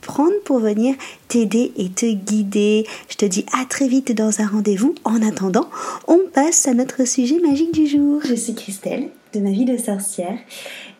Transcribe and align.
prendre 0.00 0.38
pour 0.44 0.58
venir 0.58 0.94
t'aider 1.28 1.72
et 1.76 1.88
te 1.88 2.06
guider. 2.06 2.86
Je 3.08 3.16
te 3.16 3.24
dis 3.24 3.46
à 3.58 3.64
très 3.64 3.88
vite 3.88 4.12
dans 4.12 4.40
un 4.40 4.46
rendez-vous. 4.46 4.94
En 5.04 5.22
attendant, 5.22 5.68
on 6.08 6.20
passe 6.32 6.68
à 6.68 6.74
notre 6.74 7.06
sujet 7.06 7.38
magique 7.40 7.72
du 7.72 7.86
jour. 7.86 8.20
Je 8.24 8.34
suis 8.34 8.54
Christelle 8.54 9.08
de 9.32 9.40
ma 9.40 9.50
vie 9.50 9.64
de 9.64 9.76
sorcière 9.76 10.38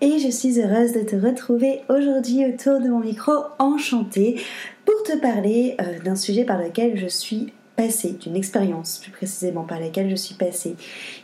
et 0.00 0.18
je 0.18 0.30
suis 0.30 0.60
heureuse 0.60 0.92
de 0.92 1.00
te 1.00 1.16
retrouver 1.16 1.80
aujourd'hui 1.88 2.46
autour 2.46 2.80
de 2.80 2.88
mon 2.88 3.00
micro 3.00 3.32
enchantée 3.58 4.40
pour 4.84 5.02
te 5.02 5.18
parler 5.18 5.76
euh, 5.80 5.98
d'un 6.04 6.16
sujet 6.16 6.44
par 6.44 6.58
lequel 6.62 6.96
je 6.96 7.08
suis 7.08 7.52
d'une 7.88 8.36
expérience 8.36 8.98
plus 8.98 9.10
précisément 9.10 9.64
par 9.64 9.80
laquelle 9.80 10.10
je 10.10 10.16
suis 10.16 10.34
passée, 10.34 10.76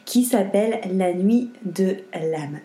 qui 0.05 0.25
s'appelle 0.25 0.81
la 0.93 1.13
nuit 1.13 1.51
de 1.65 1.97
l'âme. 2.13 2.59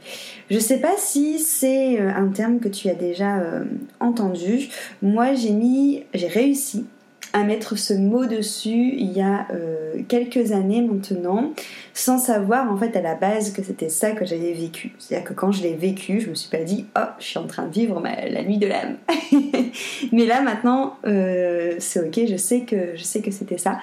Je 0.49 0.59
sais 0.59 0.79
pas 0.79 0.95
si 0.97 1.39
c'est 1.39 1.99
euh, 1.99 2.09
un 2.13 2.29
terme 2.29 2.59
que 2.59 2.69
tu 2.69 2.89
as 2.89 2.95
déjà 2.95 3.39
euh, 3.39 3.65
entendu. 3.99 4.69
Moi, 5.01 5.33
j'ai 5.33 5.51
mis, 5.51 6.03
j'ai 6.13 6.27
réussi 6.27 6.85
à 7.33 7.43
mettre 7.43 7.77
ce 7.77 7.93
mot 7.93 8.25
dessus 8.25 8.93
il 8.97 9.11
y 9.11 9.21
a 9.21 9.47
euh, 9.53 10.01
quelques 10.07 10.51
années 10.51 10.81
maintenant, 10.81 11.53
sans 11.93 12.17
savoir 12.17 12.71
en 12.71 12.77
fait 12.77 12.95
à 12.95 13.01
la 13.01 13.15
base 13.15 13.51
que 13.53 13.63
c'était 13.63 13.89
ça 13.89 14.11
que 14.11 14.25
j'avais 14.25 14.53
vécu. 14.53 14.93
C'est-à-dire 14.97 15.27
que 15.27 15.33
quand 15.33 15.51
je 15.51 15.63
l'ai 15.63 15.73
vécu, 15.73 16.19
je 16.19 16.29
me 16.29 16.35
suis 16.35 16.49
pas 16.49 16.63
dit 16.63 16.85
oh 16.97 17.07
je 17.19 17.25
suis 17.25 17.37
en 17.37 17.47
train 17.47 17.67
de 17.67 17.73
vivre 17.73 18.01
la 18.01 18.43
nuit 18.43 18.57
de 18.57 18.67
l'âme. 18.67 18.97
Mais 20.11 20.25
là 20.25 20.41
maintenant 20.41 20.97
euh, 21.05 21.75
c'est 21.79 21.99
ok, 21.99 22.19
je 22.29 22.35
sais 22.35 22.61
que 22.61 22.95
je 22.95 23.03
sais 23.03 23.21
que 23.21 23.31
c'était 23.31 23.57
ça. 23.57 23.79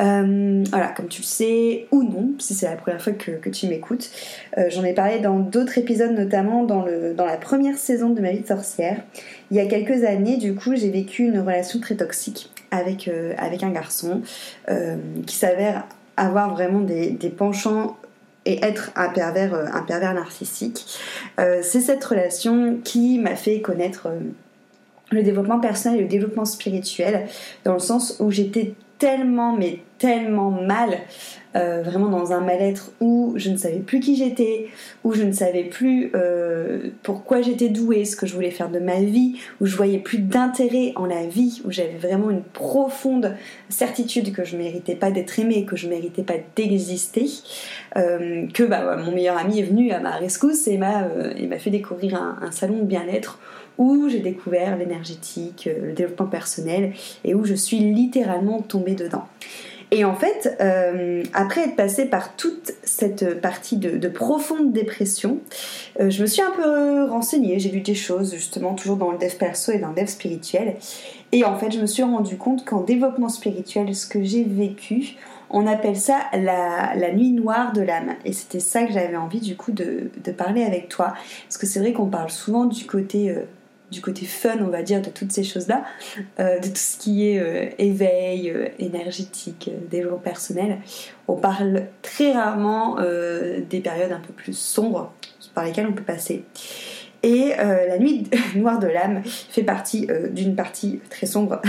Euh, 0.00 0.64
voilà, 0.70 0.88
comme 0.88 1.08
tu 1.08 1.22
le 1.22 1.26
sais 1.26 1.86
ou 1.92 2.02
non, 2.02 2.32
si 2.38 2.54
c'est 2.54 2.66
la 2.66 2.76
première 2.76 3.00
fois 3.00 3.12
que, 3.12 3.32
que 3.32 3.50
tu 3.50 3.66
m'écoutes, 3.66 4.10
j'en 4.68 4.84
ai 4.84 4.94
parlé 4.94 5.18
dans 5.18 5.38
d'autres 5.38 5.78
épisodes, 5.78 6.12
notamment 6.12 6.64
dans, 6.64 6.82
le, 6.82 7.14
dans 7.14 7.26
la 7.26 7.36
première 7.36 7.76
saison 7.76 8.10
de 8.10 8.20
ma 8.20 8.32
vie 8.32 8.40
de 8.40 8.46
sorcière. 8.46 9.02
Il 9.50 9.56
y 9.56 9.60
a 9.60 9.66
quelques 9.66 10.04
années, 10.04 10.38
du 10.38 10.54
coup, 10.54 10.74
j'ai 10.74 10.90
vécu 10.90 11.24
une 11.24 11.38
relation 11.38 11.78
très 11.78 11.94
toxique 11.94 12.50
avec, 12.72 13.06
euh, 13.06 13.34
avec 13.38 13.62
un 13.62 13.70
garçon 13.70 14.22
euh, 14.68 14.96
qui 15.26 15.36
s'avère 15.36 15.84
avoir 16.16 16.50
vraiment 16.50 16.80
des, 16.80 17.14
penchants 17.36 17.96
et 18.44 18.64
être 18.64 18.90
un 18.96 19.10
pervers, 19.10 19.54
euh, 19.54 19.66
un 19.72 19.82
pervers 19.82 20.14
narcissique. 20.14 20.84
c'est 21.38 21.80
cette 21.80 22.02
relation 22.02 22.78
qui 22.82 23.18
m'a 23.18 23.36
fait 23.36 23.60
connaître 23.60 24.08
le 25.10 25.22
développement 25.22 25.60
personnel 25.60 26.00
et 26.00 26.02
le 26.02 26.08
développement 26.08 26.44
spirituel, 26.44 27.26
dans 27.64 27.74
le 27.74 27.78
sens 27.78 28.16
où 28.18 28.30
j'étais 28.30 28.74
tellement, 29.02 29.52
mais 29.56 29.80
tellement 29.98 30.52
mal 30.52 30.96
euh, 31.56 31.82
vraiment 31.82 32.08
dans 32.08 32.32
un 32.32 32.40
mal-être 32.40 32.92
où 33.00 33.32
je 33.34 33.50
ne 33.50 33.56
savais 33.56 33.80
plus 33.80 33.98
qui 33.98 34.14
j'étais, 34.14 34.68
où 35.02 35.12
je 35.12 35.24
ne 35.24 35.32
savais 35.32 35.64
plus 35.64 36.12
euh, 36.14 36.90
pourquoi 37.02 37.42
j'étais 37.42 37.68
douée, 37.68 38.04
ce 38.04 38.14
que 38.14 38.26
je 38.26 38.34
voulais 38.34 38.52
faire 38.52 38.70
de 38.70 38.78
ma 38.78 39.00
vie, 39.00 39.40
où 39.60 39.66
je 39.66 39.74
voyais 39.76 39.98
plus 39.98 40.18
d'intérêt 40.18 40.92
en 40.94 41.04
la 41.04 41.26
vie, 41.26 41.62
où 41.64 41.72
j'avais 41.72 41.96
vraiment 41.96 42.30
une 42.30 42.44
profonde 42.44 43.34
certitude 43.68 44.32
que 44.32 44.44
je 44.44 44.56
méritais 44.56 44.94
pas 44.94 45.10
d'être 45.10 45.36
aimée, 45.40 45.64
que 45.64 45.74
je 45.74 45.88
méritais 45.88 46.22
pas 46.22 46.36
d'exister, 46.54 47.26
euh, 47.96 48.46
que 48.54 48.62
bah, 48.62 48.96
mon 49.04 49.10
meilleur 49.10 49.36
ami 49.36 49.58
est 49.58 49.64
venu 49.64 49.90
à 49.90 49.98
ma 49.98 50.12
rescousse 50.12 50.68
et 50.68 50.78
m'a 50.78 51.08
fait 51.58 51.70
découvrir 51.70 52.14
un, 52.14 52.38
un 52.40 52.52
salon 52.52 52.78
de 52.78 52.84
bien-être 52.84 53.40
où 53.78 54.08
j'ai 54.08 54.20
découvert 54.20 54.76
l'énergétique, 54.76 55.68
le 55.82 55.92
développement 55.92 56.26
personnel 56.26 56.92
et 57.24 57.34
où 57.34 57.44
je 57.44 57.54
suis 57.54 57.78
littéralement 57.78 58.60
tombée 58.62 58.94
dedans. 58.94 59.24
Et 59.92 60.06
en 60.06 60.14
fait, 60.14 60.56
euh, 60.62 61.22
après 61.34 61.64
être 61.64 61.76
passée 61.76 62.06
par 62.06 62.34
toute 62.34 62.72
cette 62.82 63.42
partie 63.42 63.76
de, 63.76 64.08
profonde 64.08 64.72
dépression, 64.72 65.38
euh, 66.00 66.08
je 66.08 66.22
me 66.22 66.26
suis 66.26 66.40
un 66.40 66.50
peu 66.50 67.04
renseignée, 67.04 67.58
j'ai 67.58 67.70
lu 67.70 67.82
des 67.82 67.94
choses 67.94 68.32
justement 68.32 68.72
toujours 68.72 68.96
dans 68.96 69.12
le 69.12 69.18
dev 69.18 69.34
perso 69.36 69.70
et 69.70 69.78
dans 69.78 69.90
le 69.90 69.94
dev 69.94 70.06
spirituel. 70.06 70.76
Et 71.32 71.44
en 71.44 71.58
fait, 71.58 71.70
je 71.72 71.78
me 71.78 71.84
suis 71.84 72.02
rendu 72.02 72.38
compte 72.38 72.64
qu'en 72.64 72.80
développement 72.80 73.28
spirituel, 73.28 73.94
ce 73.94 74.06
que 74.06 74.22
j'ai 74.22 74.44
vécu, 74.44 75.16
on 75.50 75.66
appelle 75.66 75.98
ça 75.98 76.20
la, 76.32 77.12
nuit 77.12 77.32
noire 77.32 77.74
de 77.74 77.82
l'âme. 77.82 78.14
Et 78.24 78.32
c'était 78.32 78.60
ça 78.60 78.84
que 78.84 78.94
j'avais 78.94 79.16
envie 79.16 79.40
du 79.40 79.56
coup 79.56 79.72
de, 79.72 80.08
parler 80.38 80.64
avec 80.64 80.88
toi. 80.88 81.12
Parce 81.46 81.58
que 81.58 81.66
c'est 81.66 81.80
vrai 81.80 81.92
qu'on 81.92 82.08
parle 82.08 82.30
souvent 82.30 82.64
du 82.64 82.86
côté... 82.86 83.30
Euh, 83.30 83.42
du 83.92 84.00
côté 84.00 84.24
fun, 84.24 84.56
on 84.60 84.68
va 84.68 84.82
dire, 84.82 85.02
de 85.02 85.10
toutes 85.10 85.30
ces 85.30 85.44
choses-là, 85.44 85.84
euh, 86.40 86.58
de 86.58 86.66
tout 86.66 86.74
ce 86.74 86.98
qui 86.98 87.28
est 87.28 87.38
euh, 87.38 87.68
éveil, 87.78 88.50
euh, 88.50 88.68
énergétique, 88.78 89.70
développement 89.90 90.18
personnel. 90.18 90.78
On 91.28 91.36
parle 91.36 91.84
très 92.00 92.32
rarement 92.32 92.96
des 93.00 93.80
périodes 93.80 94.12
un 94.12 94.20
peu 94.20 94.32
plus 94.32 94.56
sombres 94.56 95.12
par 95.54 95.64
lesquelles 95.64 95.86
on 95.86 95.92
peut 95.92 96.02
passer. 96.02 96.44
Et 97.22 97.52
la 97.56 97.98
nuit 97.98 98.24
noire 98.56 98.78
de 98.78 98.88
l'âme 98.88 99.22
fait 99.24 99.62
partie 99.62 100.08
d'une 100.32 100.56
partie 100.56 101.00
très 101.08 101.26
sombre 101.26 101.62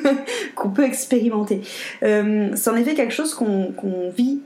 qu'on 0.56 0.70
peut 0.70 0.84
expérimenter. 0.84 1.62
c'est 2.00 2.68
en 2.68 2.76
effet 2.76 2.94
quelque 2.94 3.14
chose 3.14 3.32
qu'on 3.34 4.10
vit 4.10 4.40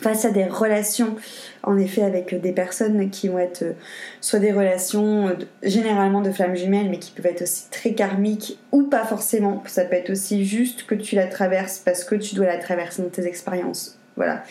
face 0.00 0.24
à 0.24 0.30
des 0.30 0.44
relations, 0.44 1.16
en 1.62 1.78
effet, 1.78 2.02
avec 2.02 2.40
des 2.40 2.52
personnes 2.52 3.10
qui 3.10 3.28
vont 3.28 3.38
être 3.38 3.62
euh, 3.62 3.72
soit 4.20 4.38
des 4.38 4.52
relations 4.52 5.28
euh, 5.28 5.34
généralement 5.62 6.22
de 6.22 6.32
flammes 6.32 6.56
jumelles, 6.56 6.90
mais 6.90 6.98
qui 6.98 7.12
peuvent 7.12 7.26
être 7.26 7.42
aussi 7.42 7.68
très 7.70 7.92
karmiques 7.92 8.58
ou 8.72 8.84
pas 8.84 9.04
forcément. 9.04 9.62
Ça 9.66 9.84
peut 9.84 9.96
être 9.96 10.10
aussi 10.10 10.44
juste 10.44 10.86
que 10.86 10.94
tu 10.94 11.14
la 11.14 11.26
traverses 11.26 11.78
parce 11.78 12.04
que 12.04 12.14
tu 12.14 12.34
dois 12.34 12.46
la 12.46 12.58
traverser 12.58 13.02
dans 13.02 13.08
tes 13.10 13.26
expériences 13.26 13.99
voilà. 14.16 14.42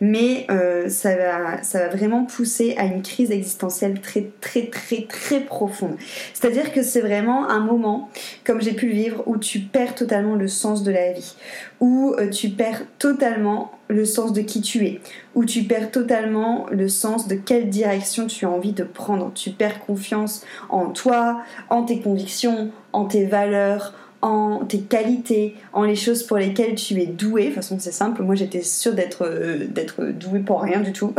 Mais 0.00 0.46
euh, 0.50 0.88
ça, 0.88 1.16
va, 1.16 1.62
ça 1.62 1.78
va 1.80 1.88
vraiment 1.88 2.24
pousser 2.24 2.74
à 2.76 2.84
une 2.84 3.02
crise 3.02 3.30
existentielle 3.30 4.00
très 4.00 4.30
très 4.40 4.66
très 4.66 5.06
très 5.06 5.40
profonde. 5.40 5.96
C'est-à-dire 6.34 6.72
que 6.72 6.82
c'est 6.82 7.00
vraiment 7.00 7.48
un 7.48 7.60
moment, 7.60 8.10
comme 8.44 8.60
j'ai 8.60 8.72
pu 8.72 8.88
le 8.88 8.92
vivre, 8.92 9.22
où 9.26 9.38
tu 9.38 9.60
perds 9.60 9.94
totalement 9.94 10.34
le 10.34 10.48
sens 10.48 10.82
de 10.82 10.92
la 10.92 11.12
vie, 11.12 11.36
où 11.80 12.14
euh, 12.18 12.28
tu 12.28 12.50
perds 12.50 12.82
totalement 12.98 13.72
le 13.88 14.04
sens 14.04 14.32
de 14.32 14.40
qui 14.40 14.60
tu 14.60 14.84
es, 14.86 15.00
où 15.34 15.44
tu 15.44 15.62
perds 15.62 15.90
totalement 15.90 16.66
le 16.70 16.88
sens 16.88 17.28
de 17.28 17.34
quelle 17.34 17.70
direction 17.70 18.26
tu 18.26 18.44
as 18.46 18.50
envie 18.50 18.72
de 18.72 18.84
prendre. 18.84 19.32
Tu 19.34 19.50
perds 19.50 19.80
confiance 19.80 20.44
en 20.68 20.86
toi, 20.90 21.42
en 21.70 21.84
tes 21.84 22.00
convictions, 22.00 22.70
en 22.92 23.04
tes 23.06 23.24
valeurs, 23.24 23.94
en 24.24 24.64
tes 24.64 24.80
qualités, 24.80 25.54
en 25.74 25.82
les 25.82 25.96
choses 25.96 26.22
pour 26.22 26.38
lesquelles 26.38 26.76
tu 26.76 26.98
es 26.98 27.04
doué. 27.04 27.42
De 27.42 27.46
toute 27.48 27.56
façon, 27.56 27.78
c'est 27.78 27.92
simple. 27.92 28.22
Moi, 28.22 28.34
j'étais 28.34 28.62
sûre 28.62 28.94
d'être 28.94 29.26
euh, 29.26 30.12
douée 30.12 30.40
pour 30.40 30.62
rien 30.62 30.80
du 30.80 30.92
tout. 30.94 31.14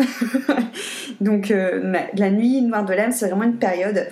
Donc, 1.22 1.52
euh, 1.52 1.94
la 2.16 2.32
nuit 2.32 2.64
noire 2.64 2.84
de 2.84 2.94
l'âme, 2.94 3.12
c'est 3.12 3.28
vraiment 3.28 3.44
une 3.44 3.58
période 3.58 4.08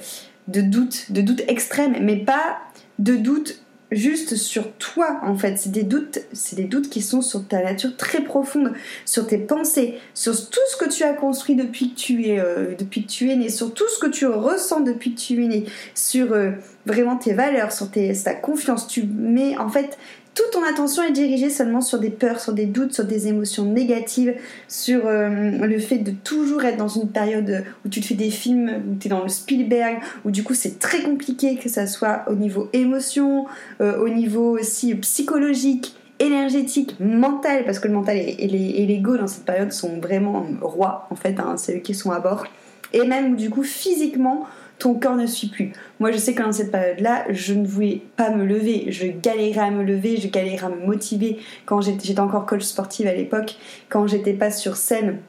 de 0.47 0.61
doute, 0.61 1.11
de 1.11 1.21
doute 1.21 1.41
extrême, 1.47 1.95
mais 2.01 2.17
pas 2.17 2.59
de 2.99 3.15
doute 3.15 3.62
juste 3.93 4.35
sur 4.35 4.71
toi 4.73 5.19
en 5.23 5.35
fait. 5.35 5.57
C'est 5.57 5.71
des 5.71 5.83
doutes, 5.83 6.19
c'est 6.33 6.55
des 6.55 6.63
doutes 6.63 6.89
qui 6.89 7.01
sont 7.01 7.21
sur 7.21 7.47
ta 7.47 7.61
nature 7.63 7.95
très 7.97 8.23
profonde, 8.23 8.73
sur 9.05 9.27
tes 9.27 9.37
pensées, 9.37 9.99
sur 10.13 10.33
tout 10.49 10.59
ce 10.71 10.77
que 10.77 10.89
tu 10.89 11.03
as 11.03 11.13
construit 11.13 11.55
depuis 11.55 11.91
que 11.91 11.95
tu 11.95 12.27
es, 12.27 12.39
euh, 12.39 12.75
depuis 12.77 13.05
tu 13.05 13.31
es 13.31 13.35
né, 13.35 13.49
sur 13.49 13.73
tout 13.73 13.87
ce 13.87 13.99
que 13.99 14.09
tu 14.09 14.25
ressens 14.25 14.81
depuis 14.81 15.15
que 15.15 15.19
tu 15.19 15.43
es 15.43 15.47
né, 15.47 15.65
sur 15.95 16.33
euh, 16.33 16.51
vraiment 16.85 17.17
tes 17.17 17.33
valeurs, 17.33 17.71
sur 17.71 17.89
ta 17.91 18.33
confiance. 18.33 18.87
Tu 18.87 19.03
mets 19.03 19.57
en 19.57 19.69
fait 19.69 19.97
toute 20.33 20.51
ton 20.51 20.63
attention 20.63 21.03
est 21.03 21.11
dirigée 21.11 21.49
seulement 21.49 21.81
sur 21.81 21.99
des 21.99 22.09
peurs, 22.09 22.39
sur 22.39 22.53
des 22.53 22.65
doutes, 22.65 22.93
sur 22.93 23.05
des 23.05 23.27
émotions 23.27 23.65
négatives, 23.65 24.33
sur 24.67 25.05
euh, 25.05 25.29
le 25.29 25.79
fait 25.79 25.99
de 25.99 26.11
toujours 26.11 26.63
être 26.63 26.77
dans 26.77 26.87
une 26.87 27.09
période 27.09 27.63
où 27.85 27.89
tu 27.89 28.01
te 28.01 28.05
fais 28.05 28.15
des 28.15 28.31
films, 28.31 28.81
où 28.89 28.95
tu 28.95 29.07
es 29.07 29.09
dans 29.09 29.21
le 29.21 29.29
Spielberg, 29.29 29.99
où 30.25 30.31
du 30.31 30.43
coup 30.43 30.55
c'est 30.55 30.79
très 30.79 31.01
compliqué 31.01 31.55
que 31.55 31.69
ça 31.69 31.85
soit 31.85 32.23
au 32.27 32.33
niveau 32.33 32.69
émotion, 32.73 33.45
euh, 33.81 33.99
au 33.99 34.09
niveau 34.09 34.57
aussi 34.57 34.95
psychologique 34.95 35.95
énergétique, 36.19 36.95
mentale, 36.99 37.65
parce 37.65 37.79
que 37.79 37.87
le 37.87 37.93
mental 37.93 38.17
et, 38.17 38.47
l'ego 38.87 39.17
dans 39.17 39.27
cette 39.27 39.45
période 39.45 39.71
sont 39.71 39.99
vraiment 39.99 40.45
rois 40.61 41.07
en 41.09 41.15
fait, 41.15 41.39
hein, 41.39 41.55
c'est 41.57 41.77
eux 41.77 41.79
qui 41.79 41.93
sont 41.93 42.11
à 42.11 42.19
bord, 42.19 42.45
et 42.93 43.05
même 43.05 43.35
du 43.35 43.49
coup 43.49 43.63
physiquement 43.63 44.45
ton 44.79 44.95
corps 44.95 45.15
ne 45.15 45.25
suit 45.25 45.47
plus. 45.47 45.71
Moi, 45.99 46.11
je 46.11 46.17
sais 46.17 46.33
que 46.33 46.43
dans 46.43 46.51
cette 46.51 46.71
période-là, 46.71 47.25
je 47.29 47.53
ne 47.53 47.65
voulais 47.65 48.01
pas 48.15 48.31
me 48.31 48.45
lever. 48.45 48.85
Je 48.89 49.07
galérais 49.07 49.61
à 49.61 49.71
me 49.71 49.83
lever, 49.83 50.17
je 50.17 50.27
galérais 50.27 50.65
à 50.65 50.69
me 50.69 50.85
motiver. 50.85 51.39
Quand 51.65 51.81
j'étais 51.81 52.19
encore 52.19 52.45
coach 52.45 52.63
sportive 52.63 53.07
à 53.07 53.13
l'époque, 53.13 53.55
quand 53.89 54.07
j'étais 54.07 54.33
pas 54.33 54.51
sur 54.51 54.75
scène, 54.75 55.19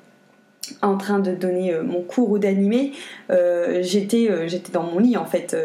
en 0.83 0.97
train 0.97 1.19
de 1.19 1.33
donner 1.35 1.73
euh, 1.73 1.83
mon 1.83 2.03
cours 2.03 2.31
ou 2.31 2.39
d'animer, 2.39 2.93
euh, 3.31 3.81
j'étais 3.83 4.31
euh, 4.31 4.49
j'étais 4.49 4.73
dans 4.73 4.83
mon 4.83 4.99
lit 4.99 5.17
en 5.17 5.25
fait. 5.27 5.57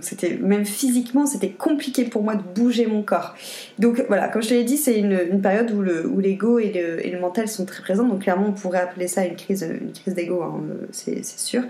C'était 0.00 0.38
même 0.40 0.64
physiquement 0.64 1.26
c'était 1.26 1.50
compliqué 1.50 2.04
pour 2.04 2.22
moi 2.22 2.34
de 2.34 2.42
bouger 2.42 2.86
mon 2.86 3.02
corps. 3.02 3.34
Donc 3.78 4.04
voilà, 4.08 4.28
comme 4.28 4.42
je 4.42 4.48
te 4.48 4.54
l'ai 4.54 4.64
dit, 4.64 4.76
c'est 4.76 4.98
une, 4.98 5.40
période 5.40 5.70
où 5.72 5.80
le 5.80 6.06
où 6.06 6.20
l'ego 6.20 6.58
et 6.58 6.72
le, 7.10 7.20
mental 7.20 7.48
sont 7.48 7.64
très 7.64 7.82
présents. 7.82 8.06
Donc 8.06 8.22
clairement, 8.22 8.46
on 8.48 8.52
pourrait 8.52 8.80
appeler 8.80 9.08
ça 9.08 9.24
une 9.24 9.36
crise 9.36 9.62
une 9.62 10.14
d'ego, 10.14 10.42
hein, 10.42 10.60
c'est 10.92 11.24
sûr. 11.24 11.62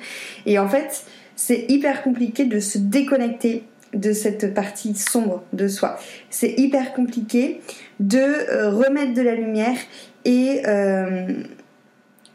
Et 0.47 0.59
en 0.59 0.69
fait, 0.69 1.05
c'est 1.45 1.67
hyper 1.69 2.05
compliqué 2.05 2.45
de 2.45 2.61
se 2.61 2.79
déconnecter 2.79 3.65
de 3.95 4.13
cette 4.13 4.55
partie 4.55 4.95
sombre 4.95 5.43
de 5.53 5.67
soi. 5.67 5.99
C'est 6.31 6.55
hyper 6.57 6.93
compliqué 6.93 7.61
de 7.99 8.69
remettre 8.69 9.13
de 9.13 9.23
la 9.23 9.35
lumière 9.35 9.77
et 10.25 10.63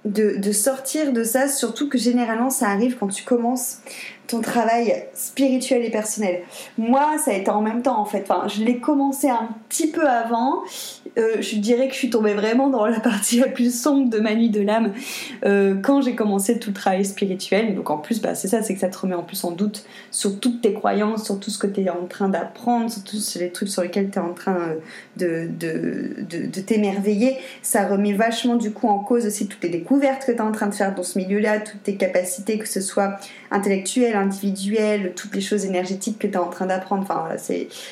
de, 0.03 0.51
sortir 0.51 1.13
de 1.13 1.23
ça, 1.23 1.47
surtout 1.47 1.87
que 1.87 1.97
généralement 1.97 2.49
ça 2.49 2.67
arrive 2.67 2.97
quand 2.97 3.07
tu 3.07 3.23
commences 3.23 3.77
ton 4.27 4.41
travail 4.41 5.05
spirituel 5.13 5.85
et 5.85 5.89
personnel. 5.89 6.41
Moi, 6.77 7.17
ça 7.17 7.31
a 7.31 7.33
été 7.33 7.49
en 7.49 7.61
même 7.61 7.81
temps 7.81 7.99
en 7.99 8.05
fait. 8.05 8.25
Enfin, 8.29 8.47
je 8.47 8.63
l'ai 8.63 8.77
commencé 8.77 9.29
un 9.29 9.49
petit 9.69 9.87
peu 9.87 10.07
avant. 10.07 10.63
Euh, 11.17 11.41
je 11.41 11.55
dirais 11.55 11.87
que 11.87 11.93
je 11.93 11.99
suis 11.99 12.09
tombée 12.09 12.33
vraiment 12.33 12.69
dans 12.69 12.85
la 12.85 12.99
partie 13.07 13.39
la 13.39 13.47
plus 13.47 13.73
sombre 13.73 14.09
de 14.09 14.19
ma 14.19 14.35
nuit 14.35 14.49
de 14.49 14.61
l'âme 14.61 14.93
euh, 15.45 15.75
quand 15.81 16.01
j'ai 16.01 16.13
commencé 16.13 16.59
tout 16.59 16.71
le 16.71 16.75
travail 16.75 17.05
spirituel. 17.05 17.73
Donc 17.75 17.89
en 17.89 17.97
plus, 17.97 18.21
bah, 18.21 18.35
c'est 18.35 18.49
ça, 18.49 18.61
c'est 18.61 18.73
que 18.73 18.81
ça 18.81 18.89
te 18.89 18.97
remet 18.97 19.15
en 19.15 19.23
plus 19.23 19.43
en 19.45 19.51
doute 19.51 19.85
sur 20.11 20.39
toutes 20.39 20.61
tes 20.61 20.73
croyances, 20.73 21.23
sur 21.23 21.39
tout 21.39 21.49
ce 21.49 21.57
que 21.57 21.67
tu 21.67 21.81
es 21.81 21.89
en 21.89 22.05
train 22.05 22.27
d'apprendre, 22.27 22.91
sur 22.91 23.03
tous 23.03 23.37
les 23.39 23.51
trucs 23.51 23.69
sur 23.69 23.81
lesquels 23.81 24.09
tu 24.09 24.19
es 24.19 24.21
en 24.21 24.33
train 24.33 24.57
de, 25.15 25.47
de, 25.49 26.15
de, 26.29 26.61
t'émerveiller. 26.61 27.37
Ça 27.61 27.87
remet 27.87 28.13
vachement 28.13 28.55
du 28.55 28.71
coup 28.71 28.89
en 28.89 28.99
cause 28.99 29.25
aussi 29.25 29.47
toutes 29.47 29.63
les 29.63 29.69
découvertes 29.69 30.25
que 30.25 30.31
tu 30.31 30.37
es 30.37 30.41
en 30.41 30.51
train 30.51 30.67
de 30.67 30.75
faire 30.75 30.93
dans 30.93 31.03
ce 31.03 31.17
milieu-là, 31.17 31.59
toutes 31.59 31.83
tes 31.83 31.95
capacités, 31.95 32.57
que 32.57 32.67
ce 32.67 32.81
soit 32.81 33.17
intellectuelles, 33.51 34.15
individuel, 34.15 35.13
toutes 35.15 35.35
les 35.35 35.41
choses 35.41 35.65
énergétiques 35.65 36.19
que 36.19 36.27
tu 36.27 36.33
es 36.33 36.37
en 36.37 36.49
train 36.49 36.65
d'apprendre. 36.65 37.03
Enfin. 37.03 37.27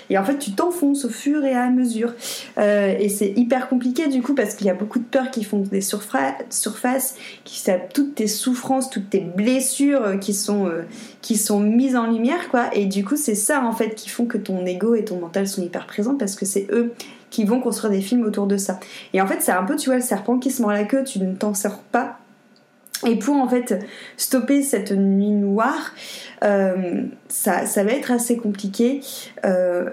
Et 0.10 0.18
en 0.18 0.24
fait, 0.24 0.38
tu 0.38 0.52
t'enfonces 0.52 1.06
au 1.06 1.10
fur 1.10 1.44
et 1.44 1.54
à 1.54 1.70
mesure. 1.70 2.14
Euh, 2.58 2.96
et 3.00 3.10
c'est 3.10 3.34
hyper 3.36 3.70
compliqué 3.70 4.08
du 4.08 4.22
coup 4.22 4.34
parce 4.34 4.56
qu'il 4.56 4.68
y 4.68 4.70
a 4.70 4.74
beaucoup 4.74 5.00
de 5.00 5.06
peurs 5.06 5.32
qui 5.32 5.44
font 5.44 5.60
des 5.60 5.82
surfaces, 5.82 7.16
qui 7.44 7.60
savent 7.60 7.88
toutes 7.94 8.16
tes 8.16 8.28
souffrances, 8.28 8.90
toutes 8.90 9.10
tes 9.10 9.22
blessures 9.22 10.04
euh, 10.04 10.18
qui 10.18 10.34
sont, 10.34 10.68
euh, 10.68 10.84
qui 11.22 11.38
sont 11.38 11.60
mises 11.60 11.96
en 11.96 12.08
lumière, 12.08 12.50
quoi. 12.50 12.70
Et 12.74 12.86
du 12.86 13.04
coup, 13.04 13.16
c'est 13.16 13.36
ça 13.36 13.64
en 13.64 13.72
fait 13.72 13.96
qui 13.96 14.10
font 14.10 14.26
que 14.26 14.38
ton 14.38 14.66
ego 14.66 14.96
et 14.96 15.06
ton 15.06 15.20
mental 15.20 15.48
sont 15.48 15.64
hyper 15.64 15.86
présents 15.88 16.16
parce 16.16 16.36
que 16.36 16.46
c'est 16.46 16.68
eux 16.72 16.94
qui 17.30 17.44
vont 17.44 17.60
construire 17.60 17.92
des 17.92 18.02
films 18.02 18.24
autour 18.24 18.48
de 18.48 18.58
ça. 18.58 18.80
Et 19.14 19.22
en 19.22 19.28
fait, 19.28 19.42
c'est 19.42 19.52
un 19.52 19.64
peu, 19.64 19.76
tu 19.76 19.90
vois, 19.90 19.98
le 19.98 20.02
serpent 20.02 20.40
qui 20.40 20.52
se 20.52 20.62
mord 20.62 20.72
la 20.72 20.86
queue, 20.86 21.04
tu 21.04 21.20
ne 21.20 21.36
t'en 21.36 21.54
sors 21.54 21.80
pas 21.80 22.20
et 23.06 23.18
pour 23.18 23.36
en 23.36 23.48
fait 23.48 23.86
stopper 24.18 24.62
cette 24.62 24.92
nuit 24.92 25.32
noire, 25.32 25.94
euh, 26.44 27.04
ça, 27.28 27.64
va 27.76 27.92
être 27.92 28.12
assez 28.12 28.38
compliqué. 28.38 29.02
Euh, 29.46 29.90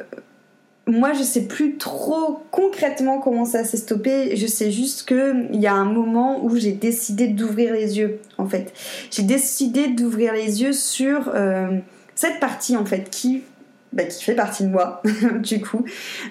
moi, 0.86 1.12
je 1.12 1.22
sais 1.22 1.46
plus 1.46 1.76
trop 1.76 2.42
concrètement 2.50 3.20
comment 3.20 3.44
ça 3.44 3.64
s'est 3.64 3.76
stoppé. 3.76 4.34
Je 4.36 4.46
sais 4.46 4.70
juste 4.70 5.06
qu'il 5.06 5.60
y 5.60 5.66
a 5.66 5.74
un 5.74 5.84
moment 5.84 6.44
où 6.44 6.56
j'ai 6.56 6.72
décidé 6.72 7.28
d'ouvrir 7.28 7.72
les 7.72 7.98
yeux, 7.98 8.18
en 8.36 8.46
fait. 8.46 8.72
J'ai 9.10 9.22
décidé 9.22 9.88
d'ouvrir 9.88 10.32
les 10.32 10.62
yeux 10.62 10.72
sur 10.72 11.30
euh, 11.34 11.78
cette 12.16 12.40
partie, 12.40 12.76
en 12.76 12.84
fait, 12.84 13.10
qui 13.10 13.42
bah, 13.92 14.04
qui 14.04 14.24
fait 14.24 14.34
partie 14.34 14.64
de 14.64 14.68
moi, 14.68 15.02
du 15.42 15.60
coup, 15.60 15.84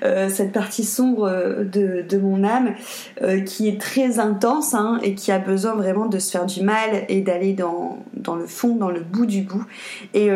euh, 0.03 0.29
cette 0.29 0.51
partie 0.51 0.83
sombre 0.83 1.27
euh, 1.27 1.63
de, 1.63 2.17
mon 2.17 2.43
âme, 2.43 2.73
euh, 3.21 3.41
qui 3.41 3.67
est 3.67 3.79
très 3.79 4.19
intense 4.19 4.73
hein, 4.73 4.99
et 5.03 5.13
qui 5.13 5.31
a 5.31 5.37
besoin 5.37 5.75
vraiment 5.75 6.07
de 6.07 6.17
se 6.17 6.31
faire 6.31 6.45
du 6.45 6.63
mal 6.63 7.05
et 7.07 7.21
d'aller 7.21 7.53
dans, 7.53 7.99
le 8.35 8.47
fond, 8.47 8.75
dans 8.75 8.89
le 8.89 9.01
bout 9.01 9.25
du 9.25 9.41
bout. 9.41 9.63
Et 10.13 10.29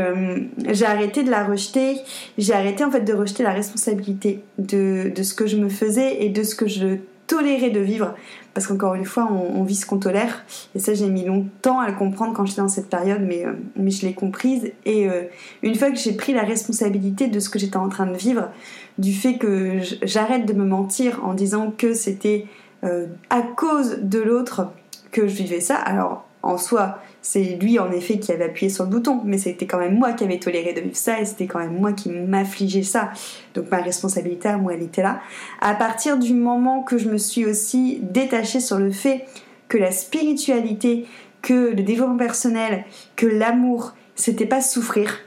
j'ai 0.70 0.86
arrêté 0.86 1.24
de 1.24 1.32
la 1.32 1.44
rejeter, 1.44 1.98
j'ai 2.38 2.54
arrêté 2.54 2.84
en 2.84 2.92
fait 2.92 3.02
de 3.02 3.14
rejeter 3.14 3.44
la 3.44 3.52
responsabilité 3.52 4.44
de 4.58 5.12
ce 5.22 5.34
que 5.34 5.48
je 5.48 5.58
me 5.58 5.70
faisais 5.70 6.24
et 6.24 6.30
de 6.30 6.44
ce 6.44 6.56
que 6.56 6.68
je 6.68 6.98
tolérais 7.28 7.70
de 7.70 7.80
vivre 7.80 8.14
parce 8.56 8.68
qu'encore 8.68 8.96
une 8.96 9.04
fois, 9.04 9.30
on, 9.30 9.64
vit 9.64 9.76
ce 9.76 9.86
qu'on 9.86 9.98
tolère. 9.98 10.46
Et 10.76 10.80
ça, 10.80 10.94
j'ai 10.94 11.10
mis 11.10 11.26
longtemps 11.26 11.82
à 11.82 11.90
le 11.90 11.94
comprendre 11.94 12.34
quand 12.34 12.46
j'étais 12.46 12.62
dans 12.62 12.70
cette 12.70 12.90
période, 12.90 13.22
mais, 13.22 13.46
euh, 13.46 13.52
je 13.78 14.06
l'ai 14.06 14.14
comprise. 14.14 14.72
Et 14.86 15.10
euh, 15.10 15.24
une 15.62 15.76
fois 15.76 15.92
que 15.92 15.98
j'ai 15.98 16.14
pris 16.14 16.32
la 16.32 16.44
responsabilité 16.44 17.28
de 17.28 17.42
ce 17.42 17.50
que 17.50 17.60
j'étais 17.60 17.76
en 17.76 17.90
train 17.90 18.06
de 18.06 18.16
vivre, 18.16 18.50
du 18.98 19.14
fait 19.14 19.38
que 19.38 19.80
j'arrête 20.04 20.46
de 20.46 20.54
me 20.54 20.64
mentir 20.64 21.20
en 21.26 21.34
disant 21.34 21.74
que 21.78 21.94
c'était 21.94 22.46
euh, 22.86 23.08
à 23.30 23.42
cause 23.42 24.00
de 24.02 24.20
l'autre 24.20 24.72
que 25.12 25.28
je 25.28 25.36
vivais 25.36 25.60
ça, 25.60 25.76
alors 25.76 26.26
en 26.46 26.58
soi, 26.58 27.00
c'est 27.24 27.58
lui 27.60 27.80
en 27.80 27.92
effet 27.92 28.20
qui 28.20 28.32
avait 28.32 28.46
appuyé 28.46 28.70
sur 28.70 28.84
le 28.84 28.92
bouton, 28.92 29.20
mais 29.26 29.40
c'était 29.40 29.66
quand 29.66 29.80
même 29.80 29.98
moi 29.98 30.14
qui 30.14 30.24
avais 30.24 30.38
toléré 30.38 30.74
de 30.74 30.82
vivre 30.82 30.96
ça 30.96 31.20
et 31.20 31.26
c'était 31.26 31.48
quand 31.48 31.58
même 31.58 31.78
moi 31.80 31.92
qui 31.92 32.10
m'affligeais 32.10 32.84
ça. 32.84 33.10
Donc 33.56 33.72
ma 33.72 33.82
responsabilité 33.82 34.48
à 34.50 34.58
moi, 34.58 34.76
elle 34.76 34.84
était 34.84 35.02
là. 35.02 35.20
À 35.60 35.74
partir 35.74 36.18
du 36.18 36.36
moment 36.36 36.84
que 36.84 37.00
je 37.00 37.10
me 37.10 37.18
suis 37.18 37.46
aussi 37.46 38.00
détachée 38.04 38.60
sur 38.60 38.78
le 38.78 38.92
fait 38.92 39.26
que 39.70 39.80
la 39.80 39.92
spiritualité, 39.92 41.08
que 41.42 41.72
le 41.72 41.82
développement 41.82 42.18
personnel, 42.18 42.86
que 43.16 43.26
l'amour, 43.26 43.96
c'était 44.14 44.46
pas 44.46 44.62
souffrir, 44.62 45.18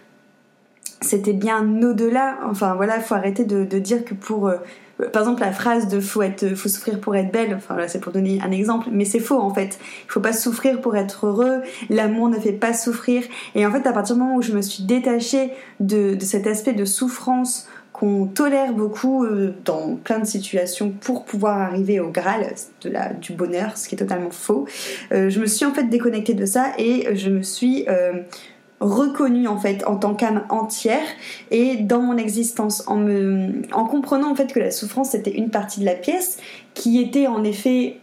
c'était 1.01 1.33
bien 1.33 1.65
au-delà. 1.83 2.39
Enfin 2.49 2.77
voilà, 2.77 2.97
il 2.97 3.03
faut 3.03 3.17
arrêter 3.17 3.45
de, 3.45 3.65
dire 3.81 4.05
que 4.05 4.15
pour 4.15 4.47
euh, 4.47 4.59
par 5.13 5.23
exemple 5.23 5.41
la 5.41 5.53
phrase 5.53 5.89
de 5.89 6.01
faut 6.01 6.23
être 6.23 6.55
faut 6.55 6.69
souffrir 6.69 7.01
pour 7.01 7.15
être 7.17 7.33
belle 7.33 7.55
enfin 7.55 7.77
là 7.77 7.89
c'est 7.89 8.01
pour 8.01 8.13
donner 8.13 8.41
un 8.43 8.51
exemple 8.51 8.89
mais 8.91 9.05
c'est 9.05 9.21
faux 9.21 9.39
en 9.39 9.55
fait 9.55 9.79
il 10.07 10.11
faut 10.11 10.21
pas 10.21 10.33
souffrir 10.33 10.81
pour 10.81 10.97
être 10.97 11.27
heureux 11.27 11.61
l'amour 11.89 12.29
ne 12.29 12.39
fait 12.39 12.53
pas 12.53 12.73
souffrir 12.73 13.23
et 13.55 13.65
en 13.67 13.73
fait 13.73 13.87
à 13.87 13.93
partir 13.93 14.17
du 14.17 14.23
moment 14.23 14.37
où 14.37 14.43
je 14.43 14.53
me 14.53 14.63
suis 14.63 14.85
détachée 14.85 15.53
de, 15.81 16.17
cet 16.21 16.47
aspect 16.47 16.73
de 16.73 16.85
souffrance 16.85 17.69
qu'on 17.93 18.27
tolère 18.27 18.73
beaucoup 18.73 19.25
euh, 19.25 19.55
dans 19.65 19.97
plein 19.97 20.21
de 20.21 20.25
situations 20.25 20.91
pour 20.91 21.25
pouvoir 21.25 21.59
arriver 21.59 21.99
au 21.99 22.11
Graal 22.11 22.55
de 22.83 22.91
la, 22.91 23.13
du 23.13 23.33
bonheur, 23.33 23.77
ce 23.77 23.89
qui 23.89 23.97
est 23.97 23.99
totalement 23.99 24.31
faux. 24.31 24.69
Euh, 25.11 25.31
je 25.31 25.41
me 25.41 25.47
suis 25.47 25.67
en 25.67 25.75
fait 25.75 25.85
déconnectée 25.85 26.35
de 26.35 26.47
ça 26.47 26.73
et 26.79 27.17
je 27.17 27.29
me 27.29 27.43
suis 27.43 27.87
euh, 27.89 28.13
reconnue 28.81 29.49
en 29.49 29.59
fait 29.59 29.87
en 29.87 29.97
tant 29.97 30.15
qu'âme 30.15 30.45
entière. 30.51 31.07
Et 31.51 31.77
dans 31.77 32.01
mon 32.01 32.17
existence 32.17 32.85
en 32.87 32.97
me 32.97 33.63
en 33.73 33.85
comprenant 33.85 34.31
en 34.31 34.35
fait 34.35 34.53
que 34.53 34.61
la 34.61 34.71
souffrance 34.71 35.11
c'était 35.11 35.37
une 35.37 35.51
partie 35.51 35.81
de 35.81 35.85
la 35.85 35.95
pièce 35.95 36.39
qui 36.75 37.01
était 37.01 37.27
en 37.27 37.45
effet 37.45 37.99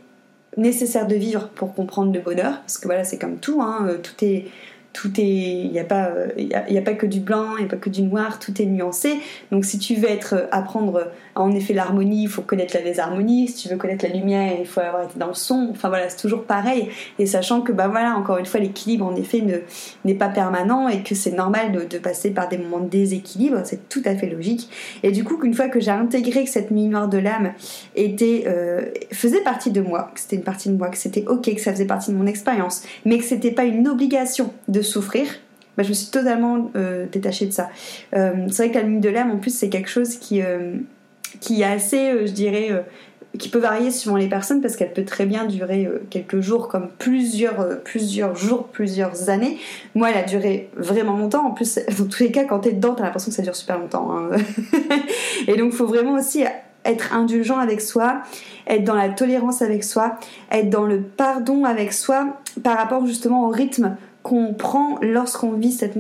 nécessaire 0.58 1.08
de 1.08 1.16
vivre 1.16 1.50
pour 1.50 1.74
comprendre 1.74 2.14
le 2.14 2.20
bonheur 2.20 2.60
parce 2.62 2.78
que 2.78 2.88
voilà 2.88 3.04
c'est 3.04 3.18
comme 3.18 3.38
tout 3.38 3.62
hein, 3.62 3.88
tout 4.02 4.24
est 4.24 4.46
tout 4.96 5.20
est 5.20 5.26
il 5.26 5.72
n'y 5.72 5.80
a 5.80 5.84
pas 5.84 6.10
il 6.38 6.48
y 6.70 6.82
pas 6.82 6.94
que 6.94 7.06
du 7.06 7.20
blanc 7.20 7.58
il 7.58 7.66
n'y 7.66 7.66
a 7.66 7.70
pas 7.70 7.76
que 7.76 7.90
du 7.90 8.02
noir 8.02 8.40
tout 8.40 8.62
est 8.62 8.66
nuancé. 8.66 9.20
Donc 9.52 9.66
si 9.66 9.78
tu 9.78 9.96
veux 9.96 10.10
être 10.10 10.48
apprendre 10.52 11.12
en 11.36 11.52
effet 11.52 11.74
l'harmonie 11.74 12.24
il 12.24 12.30
faut 12.30 12.42
connaître 12.42 12.74
la 12.74 12.82
désharmonie. 12.82 13.50
Si 13.50 13.56
tu 13.56 13.70
veux 13.70 13.76
connaître 13.76 14.06
la 14.06 14.14
lumière 14.14 14.54
il 14.58 14.66
faut 14.66 14.80
avoir 14.80 15.04
été 15.04 15.20
dans 15.20 15.28
le 15.28 15.34
son. 15.34 15.68
Enfin 15.72 15.90
voilà 15.90 16.08
c'est 16.08 16.22
toujours 16.22 16.46
pareil. 16.46 16.88
Et 17.20 17.26
sachant 17.26 17.60
que 17.60 17.74
bah 17.74 17.90
voilà 17.90 18.16
encore 18.16 18.38
une 18.38 18.46
fois 18.46 18.62
l'équilibre 18.62 19.06
en 19.06 19.16
effet 19.18 19.42
ne 19.42 19.58
n'est 20.06 20.16
pas 20.16 20.30
permanent 20.30 20.88
et 20.88 21.04
que 21.04 21.14
c'est 21.14 21.34
normal 21.34 21.74
de, 21.74 21.98
passer 21.98 22.32
par 22.32 22.48
des 22.48 22.58
moments 22.58 22.80
de 22.80 22.90
déséquilibre 22.90 23.62
c'est 23.66 23.90
tout 23.90 24.02
à 24.06 24.16
fait 24.16 24.28
logique. 24.28 24.70
Et 25.04 25.12
du 25.12 25.26
coup 25.26 25.38
qu'une 25.38 25.54
fois 25.54 25.68
que 25.68 25.82
j'ai 25.82 25.92
intégré 25.92 26.46
que 26.46 26.50
cette 26.50 26.72
noire 26.72 27.10
de 27.10 27.18
l'âme 27.18 27.52
était 27.96 28.46
euh, 28.48 28.86
faisait 29.12 29.42
partie 29.42 29.72
de 29.72 29.82
moi 29.82 30.10
que 30.14 30.22
c'était 30.22 30.38
une 30.38 30.44
partie 30.44 30.70
de 30.70 30.78
moi 30.78 30.88
que 30.88 30.98
c'était 30.98 31.26
ok 31.28 31.54
que 31.54 31.62
ça 31.62 31.74
faisait 31.74 31.86
partie 31.86 32.12
de 32.12 32.16
mon 32.16 32.28
expérience 32.28 32.84
mais 33.04 33.18
que 33.18 33.26
c'était 33.26 33.52
pas 33.52 33.66
une 33.66 33.90
obligation 33.90 34.54
de 34.70 34.82
souffrir, 34.86 35.28
bah, 35.78 35.84
je 35.84 35.90
me 35.90 35.94
suis 35.94 36.08
totalement 36.08 36.72
euh, 36.76 37.06
détachée 37.12 37.46
de 37.46 37.52
ça. 37.52 37.70
Euh, 38.14 38.32
c'est 38.50 38.64
vrai 38.64 38.72
que 38.72 38.78
la 38.78 38.84
nuit 38.86 39.00
de 39.00 39.10
l'âme, 39.10 39.32
en 39.32 39.38
plus, 39.38 39.56
c'est 39.56 39.70
quelque 39.70 39.90
chose 39.90 40.16
qui, 40.16 40.42
euh, 40.42 40.76
qui 41.42 41.62
est 41.62 41.66
assez, 41.66 42.28
je 42.28 42.32
dirais, 42.32 42.70
qui 43.38 43.50
peut 43.50 43.60
varier 43.60 43.92
suivant 43.92 44.16
les 44.16 44.30
personnes 44.30 44.62
parce 44.62 44.78
qu'elle 44.78 44.94
peut 44.94 45.04
très 45.04 45.26
bien 45.26 45.46
durer 45.46 45.90
quelques 46.10 46.40
jours 46.40 46.70
comme 46.70 46.88
plusieurs, 46.98 47.82
plusieurs 47.84 48.36
jours, 48.36 48.68
plusieurs 48.68 49.30
années. 49.30 49.58
Moi, 49.96 50.12
elle 50.12 50.18
a 50.18 50.24
duré 50.24 50.70
vraiment 50.78 51.18
longtemps. 51.18 51.48
En 51.48 51.52
plus, 51.52 51.80
dans 52.00 52.06
tous 52.06 52.24
les 52.24 52.32
cas, 52.32 52.46
quand 52.46 52.60
t'es 52.60 52.72
dedans, 52.72 52.94
t'as 52.94 53.04
l'impression 53.04 53.32
que 53.32 53.36
ça 53.36 53.44
dure 53.44 53.56
super 53.56 53.80
longtemps. 53.80 54.16
Hein. 54.16 54.30
Et 55.48 55.58
donc, 55.58 55.74
faut 55.74 55.88
vraiment 55.88 56.14
aussi 56.14 56.46
être 56.86 57.14
indulgent 57.14 57.58
avec 57.58 57.82
soi, 57.82 58.22
être 58.68 58.84
dans 58.84 58.96
la 58.96 59.10
tolérance 59.10 59.62
avec 59.62 59.84
soi, 59.84 60.18
être 60.52 60.70
dans 60.70 60.86
le 60.86 61.02
pardon 61.02 61.66
avec 61.66 61.92
soi 61.92 62.38
par 62.64 62.78
rapport 62.78 63.06
justement 63.06 63.48
au 63.48 63.50
rythme 63.50 63.98
qu'on 64.26 64.56
prend 64.56 64.98
lorsqu'on 65.04 65.52
vit 65.52 65.72
cette, 65.72 65.96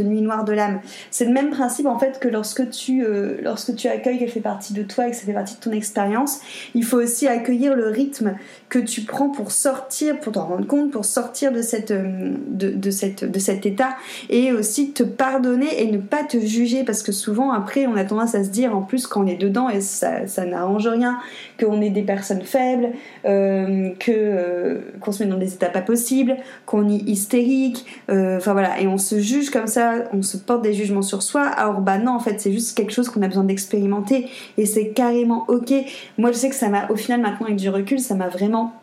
nuit 0.00 0.20
noire 0.20 0.44
de 0.44 0.52
l'âme. 0.52 0.80
C'est 1.10 1.24
le 1.24 1.32
même 1.32 1.48
principe 1.48 1.86
en 1.86 1.98
fait 1.98 2.20
que 2.20 2.28
lorsque 2.28 2.68
tu, 2.68 3.02
euh, 3.02 3.38
lorsque 3.42 3.74
tu 3.74 3.88
accueilles 3.88 4.18
qu'elle 4.18 4.28
fait 4.28 4.40
partie 4.40 4.74
de 4.74 4.82
toi 4.82 5.08
et 5.08 5.12
que 5.12 5.16
ça 5.16 5.22
fait 5.22 5.32
partie 5.32 5.54
de 5.54 5.60
ton 5.60 5.72
expérience, 5.72 6.40
il 6.74 6.84
faut 6.84 6.98
aussi 6.98 7.28
accueillir 7.28 7.74
le 7.74 7.88
rythme 7.88 8.34
que 8.68 8.78
tu 8.78 9.00
prends 9.00 9.30
pour 9.30 9.52
sortir, 9.52 10.20
pour 10.20 10.34
t'en 10.34 10.44
rendre 10.44 10.66
compte, 10.66 10.90
pour 10.90 11.06
sortir 11.06 11.50
de, 11.50 11.62
cette, 11.62 11.92
euh, 11.92 12.34
de, 12.50 12.90
cette, 12.90 13.24
de 13.24 13.38
cet 13.38 13.64
état 13.64 13.96
et 14.28 14.52
aussi 14.52 14.92
te 14.92 15.02
pardonner 15.02 15.82
et 15.82 15.90
ne 15.90 15.96
pas 15.96 16.24
te 16.24 16.38
juger 16.38 16.84
parce 16.84 17.02
que 17.02 17.12
souvent 17.12 17.52
après 17.52 17.86
on 17.86 17.96
a 17.96 18.04
tendance 18.04 18.34
à 18.34 18.44
se 18.44 18.50
dire 18.50 18.76
en 18.76 18.82
plus 18.82 19.06
quand 19.06 19.24
on 19.24 19.26
est 19.26 19.36
dedans 19.36 19.70
et 19.70 19.80
ça, 19.80 20.26
ça 20.26 20.44
n'arrange 20.44 20.88
rien, 20.88 21.20
qu'on 21.58 21.80
est 21.80 21.88
des 21.88 22.02
personnes 22.02 22.42
faibles, 22.42 22.90
euh, 23.24 23.92
que 23.98 24.82
qu'on 25.00 25.10
se 25.10 25.24
met 25.24 25.30
dans 25.30 25.38
des 25.38 25.54
états 25.54 25.70
pas 25.70 25.80
possibles, 25.80 26.36
qu'on 26.66 26.86
est 26.90 27.08
hystérique 27.08 27.61
euh, 28.10 28.36
enfin 28.38 28.52
voilà, 28.52 28.80
et 28.80 28.86
on 28.86 28.98
se 28.98 29.20
juge 29.20 29.50
comme 29.50 29.66
ça, 29.66 30.04
on 30.12 30.22
se 30.22 30.36
porte 30.36 30.62
des 30.62 30.74
jugements 30.74 31.02
sur 31.02 31.22
soi. 31.22 31.42
Alors 31.42 31.80
bah 31.80 31.98
non, 31.98 32.12
en 32.12 32.20
fait, 32.20 32.40
c'est 32.40 32.52
juste 32.52 32.76
quelque 32.76 32.92
chose 32.92 33.08
qu'on 33.08 33.22
a 33.22 33.28
besoin 33.28 33.44
d'expérimenter 33.44 34.28
et 34.58 34.66
c'est 34.66 34.88
carrément 34.90 35.44
ok. 35.48 35.72
Moi, 36.18 36.32
je 36.32 36.36
sais 36.36 36.48
que 36.48 36.56
ça 36.56 36.68
m'a, 36.68 36.88
au 36.88 36.96
final, 36.96 37.20
maintenant 37.20 37.46
avec 37.46 37.58
du 37.58 37.68
recul, 37.68 38.00
ça 38.00 38.14
m'a 38.14 38.28
vraiment 38.28 38.74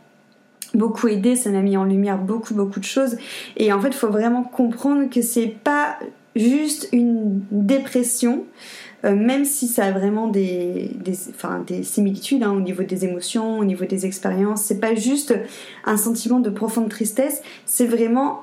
beaucoup 0.73 1.07
aidé, 1.07 1.35
ça 1.35 1.49
m'a 1.49 1.61
mis 1.61 1.77
en 1.77 1.83
lumière 1.83 2.17
beaucoup 2.17 2.53
beaucoup 2.53 2.79
de 2.79 2.85
choses. 2.85 3.17
Et 3.57 3.73
en 3.73 3.81
fait, 3.81 3.89
il 3.89 3.93
faut 3.93 4.09
vraiment 4.09 4.43
comprendre 4.43 5.09
que 5.09 5.21
c'est 5.21 5.47
pas 5.47 5.97
juste 6.35 6.89
une 6.91 7.41
dépression. 7.51 8.45
Euh, 9.05 9.15
même 9.15 9.45
si 9.45 9.67
ça 9.67 9.85
a 9.85 9.91
vraiment 9.91 10.27
des, 10.27 10.91
similitudes 11.83 12.43
hein, 12.43 12.51
au 12.51 12.59
niveau 12.59 12.83
des 12.83 13.05
émotions, 13.05 13.59
au 13.59 13.63
niveau 13.63 13.85
des 13.85 14.05
expériences, 14.05 14.63
c'est 14.63 14.79
pas 14.79 14.93
juste 14.93 15.33
un 15.85 15.95
sentiment 15.95 16.39
de 16.39 16.49
profonde 16.49 16.89
tristesse, 16.89 17.41
c'est 17.65 17.85
vraiment 17.85 18.41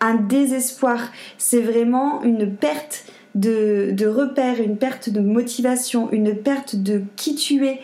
un 0.00 0.14
désespoir, 0.14 1.10
c'est 1.38 1.60
vraiment 1.60 2.22
une 2.22 2.54
perte 2.54 3.04
de, 3.34 3.90
de 3.92 4.06
repères, 4.06 4.60
une 4.60 4.76
perte 4.76 5.10
de 5.10 5.20
motivation, 5.20 6.10
une 6.12 6.34
perte 6.34 6.76
de 6.76 7.02
qui 7.16 7.34
tu 7.34 7.66
es. 7.66 7.80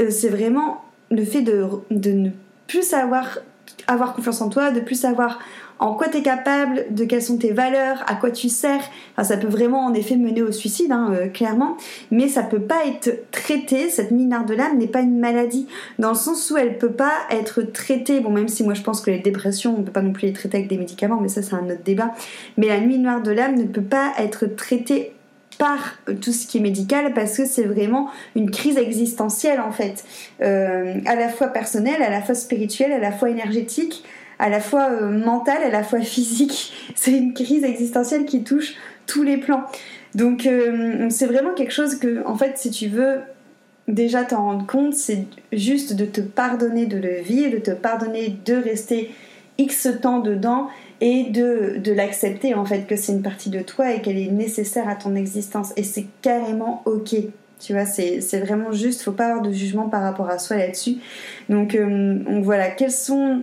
Euh, 0.00 0.10
c'est 0.10 0.28
vraiment 0.28 0.84
le 1.10 1.24
fait 1.24 1.42
de, 1.42 1.66
de 1.90 2.12
ne 2.12 2.30
plus 2.66 2.82
savoir 2.82 3.38
avoir 3.86 4.14
confiance 4.14 4.40
en 4.40 4.48
toi, 4.48 4.70
de 4.70 4.80
plus 4.80 4.98
savoir 5.00 5.38
en 5.84 5.92
quoi 5.92 6.08
tu 6.08 6.16
es 6.16 6.22
capable, 6.22 6.86
de 6.88 7.04
quelles 7.04 7.22
sont 7.22 7.36
tes 7.36 7.52
valeurs, 7.52 8.02
à 8.06 8.14
quoi 8.14 8.30
tu 8.30 8.48
sers. 8.48 8.80
ça 9.22 9.36
peut 9.36 9.48
vraiment 9.48 9.84
en 9.84 9.92
effet 9.92 10.16
mener 10.16 10.40
au 10.40 10.50
suicide, 10.50 10.90
hein, 10.90 11.12
euh, 11.12 11.28
clairement, 11.28 11.76
mais 12.10 12.28
ça 12.28 12.42
peut 12.42 12.62
pas 12.62 12.86
être 12.86 13.30
traité. 13.30 13.90
Cette 13.90 14.10
mineur 14.10 14.46
de 14.46 14.54
l'âme 14.54 14.78
n'est 14.78 14.86
pas 14.86 15.02
une 15.02 15.18
maladie, 15.18 15.66
dans 15.98 16.08
le 16.08 16.14
sens 16.14 16.50
où 16.50 16.56
elle 16.56 16.78
peut 16.78 16.92
pas 16.92 17.12
être 17.30 17.60
traitée. 17.60 18.20
Bon, 18.20 18.30
même 18.30 18.48
si 18.48 18.64
moi 18.64 18.72
je 18.72 18.80
pense 18.80 19.02
que 19.02 19.10
les 19.10 19.18
dépressions, 19.18 19.76
on 19.78 19.82
peut 19.82 19.92
pas 19.92 20.00
non 20.00 20.14
plus 20.14 20.28
les 20.28 20.32
traiter 20.32 20.56
avec 20.56 20.70
des 20.70 20.78
médicaments, 20.78 21.20
mais 21.20 21.28
ça 21.28 21.42
c'est 21.42 21.54
un 21.54 21.66
autre 21.66 21.84
débat. 21.84 22.14
Mais 22.56 22.68
la 22.68 22.80
nuit 22.80 22.98
noire 22.98 23.22
de 23.22 23.30
l'âme 23.30 23.56
ne 23.56 23.64
peut 23.64 23.82
pas 23.82 24.14
être 24.18 24.46
traitée 24.46 25.12
par 25.58 25.98
tout 26.22 26.32
ce 26.32 26.46
qui 26.46 26.58
est 26.58 26.62
médical 26.62 27.12
parce 27.12 27.36
que 27.36 27.44
c'est 27.44 27.64
vraiment 27.64 28.08
une 28.34 28.50
crise 28.50 28.78
existentielle 28.78 29.60
en 29.60 29.70
fait, 29.70 30.02
euh, 30.40 30.94
à 31.04 31.14
la 31.14 31.28
fois 31.28 31.48
personnelle, 31.48 32.02
à 32.02 32.10
la 32.10 32.22
fois 32.22 32.34
spirituelle, 32.34 32.90
à 32.90 32.98
la 32.98 33.12
fois 33.12 33.28
énergétique 33.28 34.02
à 34.38 34.48
la 34.48 34.60
fois 34.60 34.90
euh, 34.90 35.10
mentale, 35.10 35.62
à 35.62 35.70
la 35.70 35.82
fois 35.82 36.00
physique. 36.00 36.72
C'est 36.94 37.12
une 37.12 37.34
crise 37.34 37.64
existentielle 37.64 38.24
qui 38.24 38.44
touche 38.44 38.74
tous 39.06 39.22
les 39.22 39.36
plans. 39.36 39.64
Donc 40.14 40.46
euh, 40.46 41.08
c'est 41.10 41.26
vraiment 41.26 41.54
quelque 41.54 41.72
chose 41.72 41.96
que, 41.96 42.24
en 42.24 42.36
fait, 42.36 42.56
si 42.56 42.70
tu 42.70 42.86
veux 42.88 43.16
déjà 43.88 44.24
t'en 44.24 44.44
rendre 44.44 44.66
compte, 44.66 44.94
c'est 44.94 45.26
juste 45.52 45.94
de 45.94 46.04
te 46.04 46.20
pardonner 46.20 46.86
de 46.86 46.96
le 46.96 47.20
vivre, 47.20 47.52
de 47.52 47.58
te 47.58 47.72
pardonner 47.72 48.36
de 48.44 48.54
rester 48.54 49.10
X 49.58 49.88
temps 50.00 50.20
dedans 50.20 50.68
et 51.00 51.24
de, 51.24 51.78
de 51.82 51.92
l'accepter 51.92 52.54
en 52.54 52.64
fait 52.64 52.86
que 52.86 52.96
c'est 52.96 53.12
une 53.12 53.22
partie 53.22 53.50
de 53.50 53.60
toi 53.60 53.92
et 53.92 54.00
qu'elle 54.00 54.18
est 54.18 54.30
nécessaire 54.30 54.88
à 54.88 54.94
ton 54.94 55.14
existence. 55.16 55.72
Et 55.76 55.82
c'est 55.82 56.06
carrément 56.22 56.82
ok. 56.86 57.14
Tu 57.60 57.72
vois, 57.72 57.86
c'est 57.86 58.20
vraiment 58.40 58.72
juste, 58.72 59.02
faut 59.02 59.12
pas 59.12 59.26
avoir 59.26 59.42
de 59.42 59.52
jugement 59.52 59.88
par 59.88 60.02
rapport 60.02 60.28
à 60.28 60.38
soi 60.38 60.56
là-dessus. 60.56 60.96
Donc, 61.48 61.74
euh, 61.74 62.14
donc 62.18 62.44
voilà, 62.44 62.68
quels 62.68 62.90
sont 62.90 63.42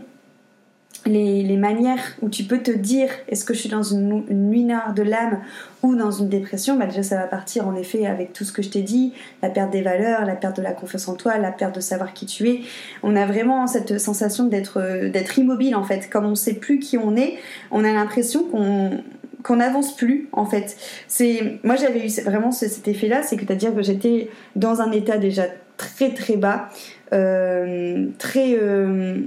les, 1.05 1.57
manières 1.57 2.15
où 2.21 2.29
tu 2.29 2.43
peux 2.43 2.59
te 2.59 2.71
dire 2.71 3.09
est-ce 3.27 3.45
que 3.45 3.53
je 3.53 3.59
suis 3.59 3.69
dans 3.69 3.83
une, 3.83 4.23
nuit 4.29 4.63
noire 4.63 4.93
de 4.93 5.03
l'âme 5.03 5.39
ou 5.83 5.95
dans 5.95 6.11
une 6.11 6.29
dépression, 6.29 6.77
bah 6.77 6.85
déjà 6.85 7.03
ça 7.03 7.15
va 7.15 7.27
partir 7.27 7.67
en 7.67 7.75
effet 7.75 8.05
avec 8.05 8.33
tout 8.33 8.43
ce 8.43 8.51
que 8.51 8.61
je 8.61 8.69
t'ai 8.69 8.81
dit, 8.81 9.13
la 9.41 9.49
perte 9.49 9.71
des 9.71 9.81
valeurs, 9.81 10.25
la 10.25 10.35
perte 10.35 10.57
de 10.57 10.61
la 10.61 10.73
confiance 10.73 11.07
en 11.07 11.15
toi, 11.15 11.37
la 11.37 11.51
perte 11.51 11.75
de 11.75 11.81
savoir 11.81 12.13
qui 12.13 12.25
tu 12.25 12.47
es. 12.49 12.61
On 13.03 13.15
a 13.15 13.25
vraiment 13.25 13.65
cette 13.67 13.99
sensation 13.99 14.45
d'être 14.45 15.39
immobile 15.39 15.75
en 15.75 15.83
fait, 15.83 16.09
comme 16.09 16.25
on 16.25 16.35
sait 16.35 16.55
plus 16.55 16.79
qui 16.79 16.97
on 16.97 17.15
est, 17.15 17.37
on 17.71 17.83
a 17.83 17.91
l'impression 17.91 18.43
qu'on 18.43 19.03
qu'on 19.43 19.55
n'avance 19.55 19.95
plus 19.95 20.29
en 20.31 20.45
fait. 20.45 20.77
C'est 21.07 21.59
moi 21.63 21.75
j'avais 21.75 22.05
eu 22.05 22.09
vraiment 22.23 22.51
cet 22.51 22.87
effet 22.87 23.07
là, 23.07 23.23
c'est 23.23 23.37
que 23.37 23.51
à 23.51 23.55
dire 23.55 23.73
que 23.73 23.81
j'étais 23.81 24.29
dans 24.55 24.81
un 24.81 24.91
état 24.91 25.17
déjà 25.17 25.45
très 25.77 26.13
très 26.13 26.37
bas, 26.37 26.69
euh, 27.13 28.07
très 28.19 28.55
euh, 28.55 29.21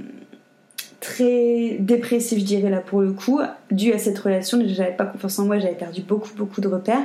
très 1.05 1.77
dépressif, 1.79 2.39
je 2.39 2.43
dirais 2.43 2.69
là 2.71 2.79
pour 2.79 2.99
le 2.99 3.11
coup, 3.11 3.39
dû 3.69 3.93
à 3.93 3.99
cette 3.99 4.17
relation. 4.17 4.59
J'avais 4.65 4.91
pas 4.91 5.05
confiance 5.05 5.37
en 5.37 5.45
moi, 5.45 5.59
j'avais 5.59 5.75
perdu 5.75 6.01
beaucoup, 6.01 6.31
beaucoup 6.35 6.61
de 6.61 6.67
repères. 6.67 7.03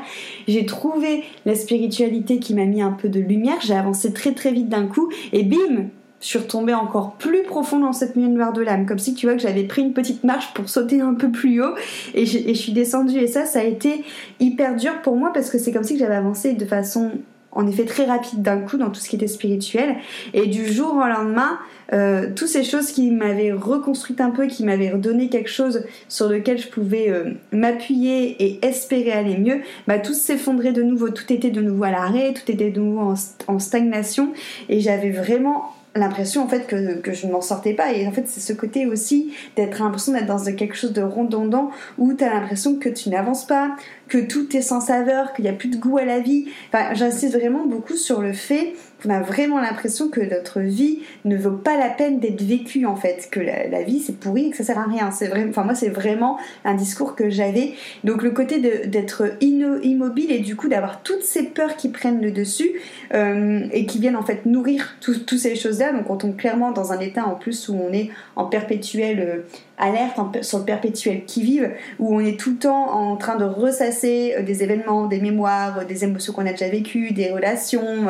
J'ai 0.48 0.64
trouvé 0.64 1.22
la 1.44 1.54
spiritualité 1.54 2.38
qui 2.38 2.54
m'a 2.54 2.64
mis 2.64 2.80
un 2.80 2.92
peu 2.92 3.10
de 3.10 3.20
lumière. 3.20 3.58
J'ai 3.60 3.74
avancé 3.74 4.12
très, 4.14 4.32
très 4.32 4.52
vite 4.52 4.70
d'un 4.70 4.86
coup 4.86 5.10
et 5.32 5.42
bim, 5.42 5.88
je 6.20 6.26
suis 6.26 6.38
retombée 6.38 6.72
encore 6.72 7.14
plus 7.14 7.42
profond 7.42 7.78
dans 7.78 7.92
cette 7.92 8.16
nuit 8.16 8.28
noire 8.28 8.52
de 8.54 8.62
l'âme, 8.62 8.86
comme 8.86 8.98
si 8.98 9.14
tu 9.14 9.26
vois 9.26 9.34
que 9.34 9.42
j'avais 9.42 9.64
pris 9.64 9.82
une 9.82 9.92
petite 9.92 10.24
marche 10.24 10.52
pour 10.54 10.68
sauter 10.68 11.02
un 11.02 11.14
peu 11.14 11.30
plus 11.30 11.62
haut 11.62 11.74
et 12.14 12.24
je, 12.24 12.38
et 12.38 12.54
je 12.54 12.60
suis 12.60 12.72
descendue. 12.72 13.18
Et 13.18 13.26
ça, 13.26 13.44
ça 13.44 13.60
a 13.60 13.64
été 13.64 14.02
hyper 14.38 14.76
dur 14.76 15.02
pour 15.02 15.16
moi 15.16 15.30
parce 15.32 15.50
que 15.50 15.58
c'est 15.58 15.72
comme 15.72 15.84
si 15.84 15.98
j'avais 15.98 16.16
avancé 16.16 16.54
de 16.54 16.64
façon 16.64 17.12
en 17.52 17.66
effet 17.66 17.84
très 17.84 18.04
rapide 18.04 18.42
d'un 18.42 18.58
coup 18.58 18.76
dans 18.76 18.90
tout 18.90 19.00
ce 19.00 19.08
qui 19.08 19.16
était 19.16 19.26
spirituel. 19.26 19.96
Et 20.34 20.46
du 20.46 20.66
jour 20.66 20.94
au 20.94 21.06
lendemain, 21.06 21.58
euh, 21.92 22.28
toutes 22.34 22.48
ces 22.48 22.62
choses 22.62 22.92
qui 22.92 23.10
m'avaient 23.10 23.52
reconstruite 23.52 24.20
un 24.20 24.30
peu, 24.30 24.46
qui 24.46 24.64
m'avaient 24.64 24.90
redonné 24.90 25.28
quelque 25.28 25.50
chose 25.50 25.84
sur 26.08 26.28
lequel 26.28 26.58
je 26.58 26.68
pouvais 26.68 27.10
euh, 27.10 27.32
m'appuyer 27.52 28.36
et 28.42 28.64
espérer 28.64 29.12
aller 29.12 29.36
mieux, 29.36 29.60
bah 29.88 29.98
tout 29.98 30.14
s'effondrait 30.14 30.72
de 30.72 30.82
nouveau, 30.82 31.10
tout 31.10 31.32
était 31.32 31.50
de 31.50 31.60
nouveau 31.60 31.84
à 31.84 31.90
l'arrêt, 31.90 32.32
tout 32.32 32.50
était 32.50 32.70
de 32.70 32.80
nouveau 32.80 33.14
en, 33.48 33.58
stagnation. 33.58 34.32
Et 34.68 34.80
j'avais 34.80 35.10
vraiment 35.10 35.74
l'impression 35.96 36.44
en 36.44 36.48
fait 36.48 36.68
que, 36.68 37.12
je 37.12 37.26
ne 37.26 37.32
m'en 37.32 37.40
sortais 37.40 37.74
pas. 37.74 37.92
Et 37.92 38.06
en 38.06 38.12
fait 38.12 38.28
c'est 38.28 38.40
ce 38.40 38.52
côté 38.52 38.86
aussi 38.86 39.34
d'être 39.56 39.82
l'impression 39.82 40.12
d'être 40.12 40.26
dans 40.26 40.44
quelque 40.44 40.76
chose 40.76 40.92
de 40.92 41.02
redondant 41.02 41.70
où 41.98 42.12
tu 42.12 42.22
as 42.22 42.32
l'impression 42.32 42.76
que 42.76 42.88
tu 42.88 43.08
n'avances 43.08 43.46
pas 43.46 43.74
que 44.10 44.18
tout 44.18 44.54
est 44.54 44.60
sans 44.60 44.82
saveur 44.82 45.32
qu'il 45.32 45.44
n'y 45.44 45.50
a 45.50 45.54
plus 45.54 45.68
de 45.68 45.76
goût 45.76 45.96
à 45.96 46.04
la 46.04 46.20
vie 46.20 46.46
enfin 46.68 46.92
j'insiste 46.92 47.34
vraiment 47.34 47.64
beaucoup 47.64 47.96
sur 47.96 48.20
le 48.20 48.34
fait 48.34 48.74
qu'on 49.02 49.10
a 49.10 49.20
vraiment 49.20 49.60
l'impression 49.60 50.08
que 50.08 50.20
notre 50.20 50.60
vie 50.60 51.00
ne 51.24 51.36
vaut 51.36 51.56
pas 51.56 51.76
la 51.76 51.88
peine 51.88 52.20
d'être 52.20 52.42
vécue 52.42 52.86
en 52.86 52.96
fait, 52.96 53.28
que 53.30 53.40
la, 53.40 53.82
vie 53.82 54.00
c'est 54.00 54.18
pourri 54.18 54.50
que 54.50 54.56
ça 54.56 54.64
sert 54.64 54.78
à 54.78 54.84
rien. 54.84 55.10
C'est 55.10 55.28
vrai, 55.28 55.46
enfin 55.48 55.64
moi 55.64 55.74
c'est 55.74 55.88
vraiment 55.88 56.38
un 56.64 56.74
discours 56.74 57.14
que 57.14 57.30
j'avais. 57.30 57.74
Donc 58.04 58.22
le 58.22 58.30
côté 58.30 58.60
d'être 58.86 59.36
immobile 59.40 60.30
et 60.30 60.40
du 60.40 60.56
coup 60.56 60.68
d'avoir 60.68 61.02
toutes 61.02 61.22
ces 61.22 61.44
peurs 61.44 61.76
qui 61.76 61.88
prennent 61.88 62.20
le 62.20 62.30
dessus 62.30 62.70
euh, 63.14 63.66
et 63.72 63.86
qui 63.86 63.98
viennent 63.98 64.16
en 64.16 64.24
fait 64.24 64.46
nourrir 64.46 64.96
toutes 65.00 65.38
ces 65.38 65.56
choses-là. 65.56 65.92
Donc 65.92 66.10
on 66.10 66.16
tombe 66.16 66.36
clairement 66.36 66.72
dans 66.72 66.92
un 66.92 67.00
état 67.00 67.26
en 67.26 67.34
plus 67.34 67.68
où 67.68 67.74
on 67.74 67.92
est 67.92 68.10
en 68.36 68.44
perpétuel 68.44 69.20
euh, 69.20 69.42
alerte 69.80 70.42
sur 70.42 70.58
le 70.58 70.64
perpétuel 70.64 71.24
qui-vive, 71.24 71.70
où 71.98 72.14
on 72.14 72.20
est 72.20 72.38
tout 72.38 72.50
le 72.50 72.56
temps 72.56 72.92
en 72.92 73.16
train 73.16 73.36
de 73.36 73.44
ressasser 73.44 74.34
euh, 74.38 74.42
des 74.42 74.62
événements, 74.62 75.06
des 75.06 75.20
mémoires, 75.20 75.78
euh, 75.78 75.84
des 75.84 76.04
émotions 76.04 76.32
qu'on 76.32 76.46
a 76.46 76.52
déjà 76.52 76.68
vécues, 76.68 77.12
des 77.12 77.30
relations, 77.30 78.06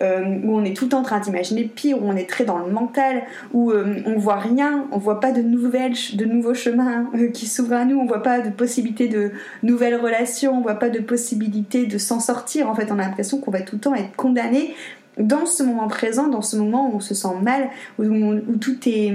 euh, 0.00 0.24
où 0.42 0.58
on 0.58 0.64
est 0.64 0.76
tout 0.76 0.84
le 0.84 0.90
temps 0.90 0.98
en 0.98 1.04
train 1.04 1.20
d'imaginer 1.20 1.64
pire, 1.64 2.02
où 2.02 2.06
on 2.06 2.16
est 2.16 2.28
très 2.28 2.44
dans 2.44 2.58
le 2.58 2.70
mental, 2.70 3.22
où 3.52 3.72
on 3.72 4.18
voit 4.18 4.36
rien, 4.36 4.86
on 4.90 4.98
voit 4.98 5.20
pas 5.20 5.30
de 5.30 5.42
nouvelles, 5.42 5.94
de 6.14 6.24
nouveaux 6.24 6.54
chemins 6.54 7.10
qui 7.32 7.46
s'ouvrent 7.46 7.74
à 7.74 7.84
nous, 7.84 7.98
on 7.98 8.06
voit 8.06 8.22
pas 8.22 8.40
de 8.40 8.50
possibilité 8.50 9.08
de 9.08 9.30
nouvelles 9.62 9.96
relations, 9.96 10.58
on 10.58 10.60
voit 10.60 10.74
pas 10.74 10.90
de 10.90 10.98
possibilité 10.98 11.86
de 11.86 11.98
s'en 11.98 12.18
sortir. 12.18 12.68
En 12.68 12.74
fait, 12.74 12.90
on 12.90 12.98
a 12.98 13.02
l'impression 13.02 13.38
qu'on 13.38 13.50
va 13.50 13.60
tout 13.60 13.76
le 13.76 13.80
temps 13.80 13.94
être 13.94 14.16
condamné 14.16 14.74
dans 15.18 15.46
ce 15.46 15.62
moment 15.62 15.88
présent, 15.88 16.28
dans 16.28 16.42
ce 16.42 16.56
moment 16.56 16.90
où 16.90 16.96
on 16.96 17.00
se 17.00 17.14
sent 17.14 17.36
mal, 17.42 17.68
où 17.98 18.56
tout 18.56 18.76
est 18.86 19.12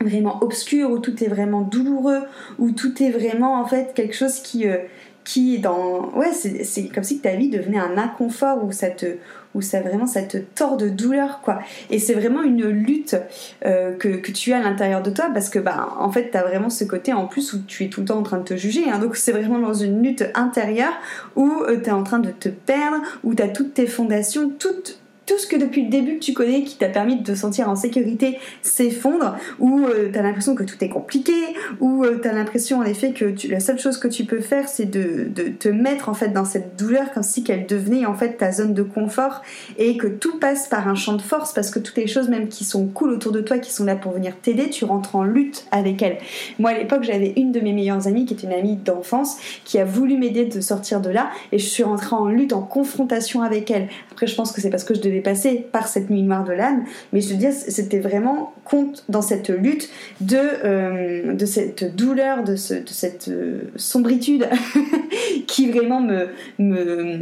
vraiment 0.00 0.42
obscur, 0.42 0.90
où 0.90 0.98
tout 0.98 1.22
est 1.22 1.28
vraiment 1.28 1.62
douloureux, 1.62 2.22
où 2.58 2.70
tout 2.72 3.02
est 3.02 3.10
vraiment 3.10 3.60
en 3.60 3.66
fait 3.66 3.94
quelque 3.94 4.14
chose 4.14 4.40
qui, 4.40 4.68
euh, 4.68 4.78
qui 5.24 5.58
dans... 5.58 6.10
Ouais, 6.14 6.32
c'est 6.32 6.88
comme 6.88 7.04
si 7.04 7.20
ta 7.20 7.34
vie 7.34 7.48
devenait 7.48 7.78
un 7.78 7.98
inconfort, 7.98 8.64
où 8.64 8.72
ça 8.72 8.90
te... 8.90 9.16
Où 9.54 9.60
vraiment 9.60 10.06
ça 10.06 10.20
te 10.20 10.36
tord 10.36 10.76
de 10.76 10.90
douleur 10.90 11.40
quoi 11.40 11.60
et 11.88 11.98
c'est 11.98 12.12
vraiment 12.12 12.42
une 12.42 12.68
lutte 12.68 13.16
euh, 13.64 13.96
que, 13.96 14.08
que, 14.08 14.30
tu 14.30 14.52
as 14.52 14.58
à 14.58 14.60
l'intérieur 14.60 15.02
de 15.02 15.10
toi 15.10 15.30
parce 15.32 15.48
que 15.48 15.58
bah 15.58 15.94
en 15.98 16.12
fait 16.12 16.30
tu 16.30 16.36
as 16.36 16.42
vraiment 16.42 16.68
ce 16.68 16.84
côté 16.84 17.14
en 17.14 17.26
plus 17.26 17.54
où 17.54 17.62
tu 17.66 17.82
es 17.82 17.88
tout 17.88 18.00
le 18.00 18.08
temps 18.08 18.18
en 18.18 18.22
train 18.22 18.36
de 18.36 18.44
te 18.44 18.54
juger 18.54 18.84
hein. 18.90 18.98
donc 18.98 19.16
c'est 19.16 19.32
vraiment 19.32 19.58
dans 19.58 19.72
une 19.72 20.02
lutte 20.02 20.26
intérieure 20.34 20.92
où 21.36 21.50
euh, 21.62 21.80
tu 21.82 21.88
es 21.88 21.90
en 21.90 22.02
train 22.02 22.18
de 22.18 22.32
te 22.32 22.50
perdre 22.50 22.98
où 23.24 23.34
tu 23.34 23.42
as 23.42 23.48
toutes 23.48 23.72
tes 23.72 23.86
fondations 23.86 24.50
toutes 24.58 25.00
tout 25.26 25.38
ce 25.38 25.46
que 25.48 25.56
depuis 25.56 25.82
le 25.82 25.90
début 25.90 26.14
que 26.14 26.24
tu 26.24 26.32
connais 26.32 26.62
qui 26.62 26.76
t'a 26.76 26.88
permis 26.88 27.16
de 27.16 27.24
te 27.24 27.34
sentir 27.34 27.68
en 27.68 27.74
sécurité 27.74 28.38
s'effondre, 28.62 29.36
ou 29.58 29.84
euh, 29.84 30.08
tu 30.12 30.18
as 30.18 30.22
l'impression 30.22 30.54
que 30.54 30.62
tout 30.62 30.82
est 30.82 30.88
compliqué, 30.88 31.32
ou 31.80 32.04
euh, 32.04 32.18
tu 32.22 32.28
as 32.28 32.32
l'impression 32.32 32.78
en 32.78 32.84
effet 32.84 33.12
que 33.12 33.34
la 33.48 33.58
seule 33.58 33.78
chose 33.78 33.98
que 33.98 34.06
tu 34.06 34.24
peux 34.24 34.40
faire 34.40 34.68
c'est 34.68 34.86
de, 34.86 35.28
te 35.58 35.68
mettre 35.68 36.08
en 36.08 36.14
fait 36.14 36.28
dans 36.28 36.44
cette 36.44 36.76
douleur 36.78 37.12
comme 37.12 37.24
si 37.24 37.42
qu'elle 37.42 37.66
devenait 37.66 38.06
en 38.06 38.14
fait 38.14 38.36
ta 38.36 38.52
zone 38.52 38.72
de 38.72 38.82
confort 38.82 39.42
et 39.78 39.96
que 39.96 40.06
tout 40.06 40.38
passe 40.38 40.68
par 40.68 40.86
un 40.88 40.94
champ 40.94 41.14
de 41.14 41.22
force 41.22 41.52
parce 41.52 41.70
que 41.70 41.80
toutes 41.80 41.96
les 41.96 42.06
choses 42.06 42.28
même 42.28 42.48
qui 42.48 42.64
sont 42.64 42.86
cool 42.86 43.10
autour 43.10 43.32
de 43.32 43.40
toi, 43.40 43.58
qui 43.58 43.72
sont 43.72 43.84
là 43.84 43.96
pour 43.96 44.12
venir 44.12 44.36
t'aider, 44.40 44.70
tu 44.70 44.84
rentres 44.84 45.16
en 45.16 45.24
lutte 45.24 45.66
avec 45.72 46.02
elles. 46.02 46.18
Moi 46.60 46.70
à 46.70 46.78
l'époque 46.78 47.02
j'avais 47.02 47.32
une 47.36 47.50
de 47.50 47.60
mes 47.60 47.72
meilleures 47.72 48.06
amies 48.06 48.26
qui 48.26 48.34
était 48.34 48.46
une 48.46 48.52
amie 48.52 48.76
d'enfance 48.76 49.38
qui 49.64 49.78
a 49.78 49.84
voulu 49.84 50.16
m'aider 50.16 50.44
de 50.44 50.60
sortir 50.60 51.00
de 51.00 51.10
là 51.10 51.30
et 51.50 51.58
je 51.58 51.66
suis 51.66 51.82
rentrée 51.82 52.14
en 52.14 52.28
lutte, 52.28 52.52
en 52.52 52.62
confrontation 52.62 53.42
avec 53.42 53.70
elle. 53.72 53.88
Après 54.12 54.28
je 54.28 54.36
pense 54.36 54.52
que 54.52 54.60
c'est 54.60 54.70
parce 54.70 54.84
que 54.84 54.94
je 54.94 55.00
devais 55.00 55.15
passer 55.20 55.66
par 55.72 55.88
cette 55.88 56.10
nuit 56.10 56.22
noire 56.22 56.44
de 56.44 56.52
l'âme, 56.52 56.84
mais 57.12 57.20
je 57.20 57.30
veux 57.30 57.36
dire, 57.36 57.52
c'était 57.52 58.00
vraiment 58.00 58.54
compte 58.64 59.04
dans 59.08 59.22
cette 59.22 59.48
lutte 59.48 59.88
de, 60.20 60.36
euh, 60.36 61.34
de 61.34 61.46
cette 61.46 61.96
douleur, 61.96 62.42
de, 62.42 62.56
ce, 62.56 62.74
de 62.74 62.88
cette 62.88 63.28
euh, 63.28 63.70
sombritude 63.76 64.48
qui 65.46 65.70
vraiment 65.70 66.00
me, 66.00 66.28
me, 66.58 67.18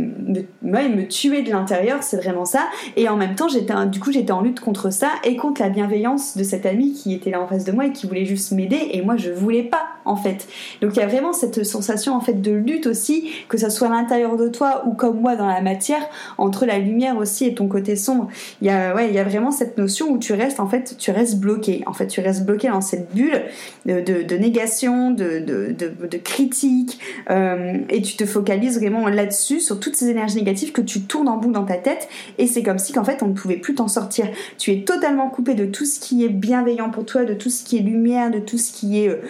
me, 0.62 0.88
me 0.88 1.08
tuait 1.08 1.42
de 1.42 1.50
l'intérieur, 1.50 2.02
c'est 2.02 2.16
vraiment 2.16 2.44
ça. 2.44 2.66
Et 2.96 3.08
en 3.08 3.16
même 3.16 3.34
temps, 3.34 3.48
j'étais, 3.48 3.74
du 3.86 4.00
coup, 4.00 4.12
j'étais 4.12 4.32
en 4.32 4.42
lutte 4.42 4.60
contre 4.60 4.90
ça 4.90 5.10
et 5.24 5.36
contre 5.36 5.62
la 5.62 5.68
bienveillance 5.68 6.36
de 6.36 6.42
cette 6.42 6.66
amie 6.66 6.92
qui 6.92 7.14
était 7.14 7.30
là 7.30 7.40
en 7.40 7.46
face 7.46 7.64
de 7.64 7.72
moi 7.72 7.86
et 7.86 7.92
qui 7.92 8.06
voulait 8.06 8.24
juste 8.24 8.52
m'aider, 8.52 8.90
et 8.92 9.02
moi 9.02 9.16
je 9.16 9.30
voulais 9.30 9.62
pas 9.62 9.86
en 10.04 10.16
fait. 10.16 10.46
Donc 10.80 10.92
il 10.96 11.00
y 11.00 11.02
a 11.02 11.06
vraiment 11.06 11.32
cette 11.32 11.64
sensation 11.64 12.14
en 12.14 12.20
fait 12.20 12.40
de 12.40 12.52
lutte 12.52 12.86
aussi, 12.86 13.30
que 13.48 13.58
ça 13.58 13.70
soit 13.70 13.88
à 13.88 13.90
l'intérieur 13.90 14.36
de 14.36 14.48
toi 14.48 14.84
ou 14.86 14.92
comme 14.92 15.20
moi 15.20 15.36
dans 15.36 15.46
la 15.46 15.60
matière, 15.60 16.02
entre 16.38 16.66
la 16.66 16.78
lumière 16.78 17.16
aussi 17.16 17.46
et 17.46 17.54
ton 17.54 17.68
côté 17.68 17.96
sombre. 17.96 18.28
Il 18.60 18.66
y 18.66 18.70
a, 18.70 18.94
ouais, 18.94 19.08
il 19.08 19.14
y 19.14 19.18
a 19.18 19.24
vraiment 19.24 19.50
cette 19.50 19.78
notion 19.78 20.10
où 20.10 20.18
tu 20.18 20.32
restes, 20.32 20.60
en 20.60 20.68
fait, 20.68 20.96
tu 20.98 21.10
restes 21.10 21.38
bloqué. 21.38 21.82
En 21.86 21.92
fait, 21.92 22.06
tu 22.06 22.20
restes 22.20 22.44
bloqué 22.44 22.68
dans 22.68 22.80
cette 22.80 23.14
bulle 23.14 23.42
de, 23.86 24.36
négation, 24.36 25.10
de, 25.10 25.38
de, 25.38 26.18
critique, 26.18 26.98
euh, 27.30 27.78
et 27.88 28.02
tu 28.02 28.16
te 28.16 28.24
focalises 28.24 28.78
vraiment 28.78 29.08
là-dessus, 29.08 29.60
sur 29.60 29.80
toutes 29.80 29.96
ces 29.96 30.08
énergies 30.08 30.36
négatives 30.36 30.72
que 30.72 30.80
tu 30.80 31.02
tournes 31.02 31.28
en 31.28 31.36
bout 31.36 31.52
dans 31.52 31.64
ta 31.64 31.76
tête, 31.76 32.08
et 32.38 32.46
c'est 32.46 32.62
comme 32.62 32.78
si 32.78 32.92
qu'en 32.92 33.04
fait 33.04 33.22
on 33.22 33.28
ne 33.28 33.34
pouvait 33.34 33.56
plus 33.56 33.74
t'en 33.74 33.88
sortir. 33.88 34.26
Tu 34.58 34.72
es 34.72 34.82
totalement 34.82 35.28
coupé 35.28 35.54
de 35.54 35.66
tout 35.66 35.84
ce 35.84 36.00
qui 36.00 36.24
est 36.24 36.28
bienveillant 36.28 36.90
pour 36.90 37.04
toi, 37.04 37.24
de 37.24 37.34
tout 37.34 37.50
ce 37.50 37.64
qui 37.64 37.76
est 37.76 37.80
lumière, 37.80 38.30
de 38.30 38.38
tout 38.38 38.58
ce 38.58 38.72
qui 38.72 39.00
est 39.00 39.08
euh, 39.08 39.20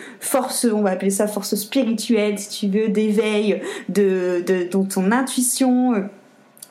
on 0.73 0.83
va 0.83 0.91
appeler 0.91 1.11
ça 1.11 1.27
force 1.27 1.55
spirituelle, 1.55 2.39
si 2.39 2.49
tu 2.49 2.69
veux, 2.69 2.89
d'éveil, 2.89 3.61
de, 3.89 4.43
de, 4.47 4.69
de 4.71 4.85
ton 4.85 5.13
intuition 5.13 5.95
euh, 5.95 6.01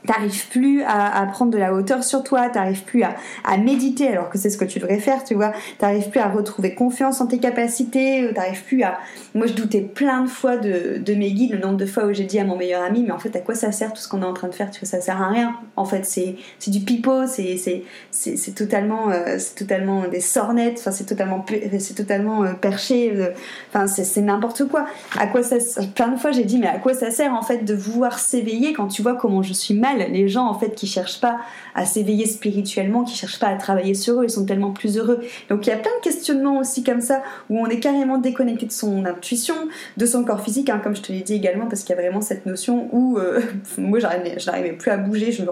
T'arrives 0.06 0.50
plus 0.50 0.84
à, 0.84 1.26
prendre 1.32 1.52
de 1.52 1.58
la 1.58 1.74
hauteur 1.74 2.04
sur 2.04 2.24
toi, 2.24 2.50
t'arrives 2.50 2.84
plus 2.84 3.04
à, 3.04 3.58
méditer 3.58 4.10
alors 4.10 4.30
que 4.30 4.38
c'est 4.38 4.50
ce 4.50 4.58
que 4.58 4.66
tu 4.66 4.80
devrais 4.80 5.00
faire, 5.00 5.24
tu 5.24 5.34
vois. 5.34 5.54
T'arrives 5.78 6.10
plus 6.10 6.20
à 6.20 6.28
retrouver 6.28 6.76
confiance 6.76 7.22
en 7.22 7.28
tes 7.28 7.38
capacités, 7.38 8.24
euh, 8.24 8.34
t'arrives 8.34 8.64
plus 8.64 8.84
à. 8.84 9.00
Moi, 9.34 9.48
je 9.48 9.54
doutais 9.54 9.80
plein 9.80 10.24
de 10.24 10.30
fois 10.30 10.58
de, 10.58 11.14
mes 11.14 11.32
guides, 11.32 11.54
le 11.54 11.60
nombre 11.60 11.78
de 11.78 11.86
fois 11.86 12.06
où 12.06 12.14
j'ai 12.14 12.26
dit 12.26 12.38
à 12.38 12.44
mon 12.44 12.58
meilleur 12.58 12.84
ami, 12.84 13.04
mais 13.04 13.12
en 13.12 13.20
fait, 13.20 13.34
à 13.36 13.40
quoi 13.40 13.56
ça 13.56 13.72
sert 13.72 13.94
tout 13.94 14.02
ce 14.02 14.10
qu'on 14.10 14.22
est 14.22 14.26
en 14.26 14.34
train 14.34 14.50
de 14.50 14.54
faire 14.54 14.72
Tu 14.72 14.82
vois, 14.82 14.90
ça 14.90 15.00
sert 15.00 15.22
à 15.22 15.30
rien. 15.30 15.56
En 15.78 15.86
fait, 15.86 16.06
c'est 16.06 16.36
du 16.70 16.82
pipeau, 16.82 17.26
c'est 17.28 17.84
totalement 18.56 19.10
euh, 19.10 19.38
totalement 19.56 20.08
des 20.08 20.20
sornettes, 20.20 20.80
enfin 20.80 20.92
c'est 20.92 21.06
totalement 21.06 21.46
totalement 21.96 22.44
euh, 22.44 22.54
perché, 22.54 23.14
enfin 23.70 23.88
c'est 23.88 24.22
n'importe 24.22 24.66
quoi. 24.68 24.86
À 25.18 25.28
quoi 25.28 25.44
ça 25.44 25.56
Plein 25.96 26.10
de 26.10 26.18
fois, 26.18 26.32
j'ai 26.32 26.44
dit, 26.44 26.58
mais 26.58 26.68
à 26.68 26.80
quoi 26.80 26.94
ça 26.94 27.10
sert 27.10 27.34
en 27.34 27.42
fait 27.42 27.64
de 27.64 27.74
vouloir 27.74 28.20
s'éveiller 28.20 28.74
quand 28.74 28.88
tu 28.88 29.02
vois 29.02 29.16
comment 29.16 29.42
je 29.42 29.54
suis 29.54 29.74
mal 29.74 29.93
les 29.96 30.28
gens 30.28 30.48
en 30.48 30.54
fait 30.54 30.76
qui 30.76 30.88
cherchent 30.88 31.22
pas 31.22 31.38
à 31.76 31.86
s'éveiller 31.86 32.26
spirituellement, 32.26 33.04
qui 33.04 33.16
cherchent 33.16 33.40
pas 33.40 33.48
à 33.48 33.56
travailler 33.56 33.94
sur 33.94 34.22
eux, 34.22 34.26
ils 34.26 34.30
sont 34.30 34.46
tellement 34.46 34.72
plus 34.72 34.98
heureux. 34.98 35.20
Donc 35.50 35.66
il 35.66 35.70
y 35.70 35.74
a 35.74 35.78
plein 35.78 35.92
de 36.00 36.04
questionnements 36.04 36.60
aussi 36.60 36.84
comme 36.84 37.02
ça 37.02 37.24
où 37.50 37.60
on 37.60 37.68
est 37.68 37.80
carrément 37.80 38.18
déconnecté 38.18 38.66
de 38.66 38.72
son 38.72 39.06
intuition, 39.06 39.56
de 39.98 40.06
son 40.06 40.24
corps 40.24 40.42
physique, 40.42 40.70
hein, 40.70 40.80
comme 40.84 40.96
je 40.96 41.02
te 41.02 41.12
l'ai 41.12 41.22
dit 41.22 41.34
également, 41.34 41.68
parce 41.68 41.84
qu'il 41.84 41.96
y 41.96 42.00
a 42.00 42.02
vraiment 42.02 42.22
cette 42.22 42.46
notion 42.46 42.90
où 42.92 43.18
euh, 43.18 43.42
moi 43.78 44.00
je 44.00 44.06
n'arrivais 44.46 44.74
plus 44.74 44.92
à 44.92 44.98
bouger, 44.98 45.32
je 45.32 45.42
me, 45.42 45.48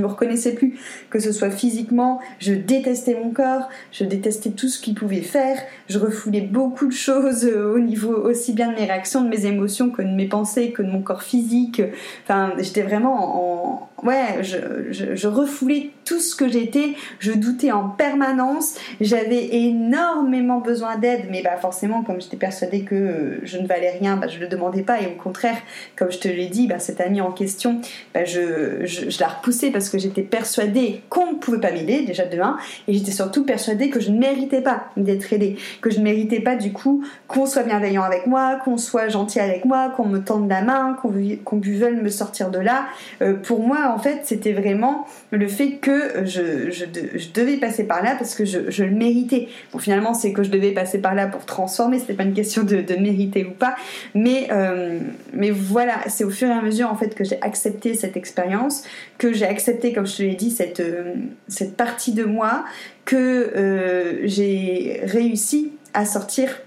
me 0.00 0.06
reconnaissais 0.06 0.54
plus, 0.54 0.78
que 1.10 1.18
ce 1.18 1.32
soit 1.32 1.50
physiquement, 1.50 2.20
je 2.38 2.52
détestais 2.52 3.14
mon 3.14 3.30
corps, 3.30 3.68
je 3.92 4.04
détestais 4.04 4.50
tout 4.50 4.68
ce 4.68 4.80
qu'il 4.80 4.94
pouvait 4.94 5.22
faire, 5.22 5.58
je 5.88 5.98
refoulais 5.98 6.40
beaucoup 6.40 6.86
de 6.86 6.92
choses 6.92 7.44
euh, 7.44 7.74
au 7.74 7.78
niveau 7.78 8.14
aussi 8.14 8.52
bien 8.52 8.70
de 8.70 8.76
mes 8.76 8.84
réactions, 8.84 9.22
de 9.22 9.28
mes 9.28 9.46
émotions 9.46 9.90
que 9.90 10.02
de 10.02 10.08
mes 10.08 10.26
pensées, 10.26 10.72
que 10.72 10.82
de 10.82 10.90
mon 10.90 11.02
corps 11.02 11.22
physique. 11.22 11.82
Enfin, 12.24 12.52
j'étais 12.58 12.82
vraiment 12.82 13.67
en, 13.67 13.67
ouais, 14.02 14.42
je, 14.42 15.26
refoulais 15.28 15.90
tout 16.08 16.20
ce 16.20 16.34
que 16.34 16.48
j'étais, 16.48 16.94
je 17.18 17.32
doutais 17.32 17.70
en 17.70 17.90
permanence, 17.90 18.76
j'avais 18.98 19.56
énormément 19.56 20.58
besoin 20.58 20.96
d'aide, 20.96 21.26
mais 21.30 21.42
bah 21.42 21.58
forcément, 21.60 22.02
comme 22.02 22.18
j'étais 22.18 22.38
persuadée 22.38 22.80
que 22.80 23.40
je 23.42 23.58
ne 23.58 23.66
valais 23.66 23.90
rien, 23.90 24.16
bah, 24.16 24.26
je 24.26 24.38
le 24.38 24.48
demandais 24.48 24.82
pas, 24.82 25.02
et 25.02 25.06
au 25.06 25.22
contraire, 25.22 25.58
comme 25.96 26.10
je 26.10 26.18
te 26.18 26.28
l'ai 26.28 26.46
dit, 26.46 26.66
bah, 26.66 26.78
cette 26.78 27.02
amie 27.02 27.20
en 27.20 27.30
question, 27.30 27.82
bah, 28.14 28.24
je, 28.24 29.20
la 29.20 29.28
repoussais 29.28 29.70
parce 29.70 29.90
que 29.90 29.98
j'étais 29.98 30.22
persuadée 30.22 31.02
qu'on 31.10 31.32
ne 31.32 31.36
pouvait 31.36 31.60
pas 31.60 31.72
m'aider, 31.72 32.06
déjà 32.06 32.24
de 32.24 32.38
et 32.86 32.94
j'étais 32.94 33.10
surtout 33.10 33.44
persuadée 33.44 33.90
que 33.90 34.00
je 34.00 34.10
ne 34.10 34.18
méritais 34.18 34.60
pas 34.60 34.84
d'être 34.96 35.32
aidée, 35.32 35.56
que 35.80 35.90
je 35.90 35.98
ne 35.98 36.04
méritais 36.04 36.40
pas 36.40 36.56
du 36.56 36.72
coup 36.72 37.04
qu'on 37.26 37.46
soit 37.46 37.64
bienveillant 37.64 38.02
avec 38.02 38.26
moi, 38.26 38.60
qu'on 38.64 38.76
soit 38.76 39.08
gentil 39.08 39.40
avec 39.40 39.64
moi, 39.64 39.92
qu'on 39.96 40.06
me 40.06 40.20
tende 40.20 40.48
la 40.48 40.62
main, 40.62 40.96
qu'on 41.00 41.60
qu 41.60 41.74
veuille 41.74 41.96
me 41.96 42.08
sortir 42.08 42.50
de 42.50 42.58
là. 42.58 42.86
Euh, 43.22 43.34
pour 43.34 43.60
moi, 43.60 43.92
en 43.94 43.98
fait, 43.98 44.20
c'était 44.24 44.52
vraiment 44.52 45.06
le 45.30 45.48
fait 45.48 45.72
que 45.72 45.97
je, 46.24 47.32
devais 47.32 47.56
passer 47.56 47.84
par 47.84 48.02
là 48.02 48.14
parce 48.18 48.34
que 48.34 48.44
je, 48.44 48.82
le 48.82 48.90
méritais. 48.90 49.48
Bon, 49.72 49.78
finalement, 49.78 50.14
c'est 50.14 50.32
que 50.32 50.42
je 50.42 50.50
devais 50.50 50.72
passer 50.72 50.98
par 50.98 51.14
là 51.14 51.26
pour 51.26 51.44
transformer, 51.44 51.98
c'était 51.98 52.14
pas 52.14 52.24
une 52.24 52.34
question 52.34 52.62
de, 52.64 52.82
mériter 52.98 53.44
ou 53.44 53.52
pas. 53.52 53.76
Mais, 54.14 54.48
euh, 54.50 54.98
mais 55.32 55.50
voilà, 55.50 56.00
c'est 56.08 56.24
au 56.24 56.30
fur 56.30 56.48
et 56.48 56.52
à 56.52 56.62
mesure 56.62 56.90
en 56.90 56.96
fait 56.96 57.14
que 57.14 57.24
j'ai 57.24 57.40
accepté 57.42 57.94
cette 57.94 58.16
expérience, 58.16 58.82
que 59.18 59.32
j'ai 59.32 59.46
accepté, 59.46 59.92
comme 59.92 60.06
je 60.06 60.16
te 60.16 60.22
l'ai 60.22 60.34
dit, 60.34 60.50
cette, 60.50 60.80
euh, 60.80 61.14
cette 61.48 61.76
partie 61.76 62.12
de 62.12 62.24
moi, 62.24 62.64
que 63.04 64.20
j'ai 64.24 65.00
réussi 65.04 65.72
à 65.94 66.04
sortir 66.04 66.60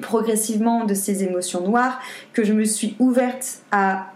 progressivement 0.00 0.84
de 0.84 0.94
ces 0.94 1.22
émotions 1.22 1.60
noires, 1.60 2.00
que 2.32 2.44
je 2.44 2.52
me 2.52 2.64
suis 2.64 2.96
ouverte 2.98 3.58
à 3.70 4.13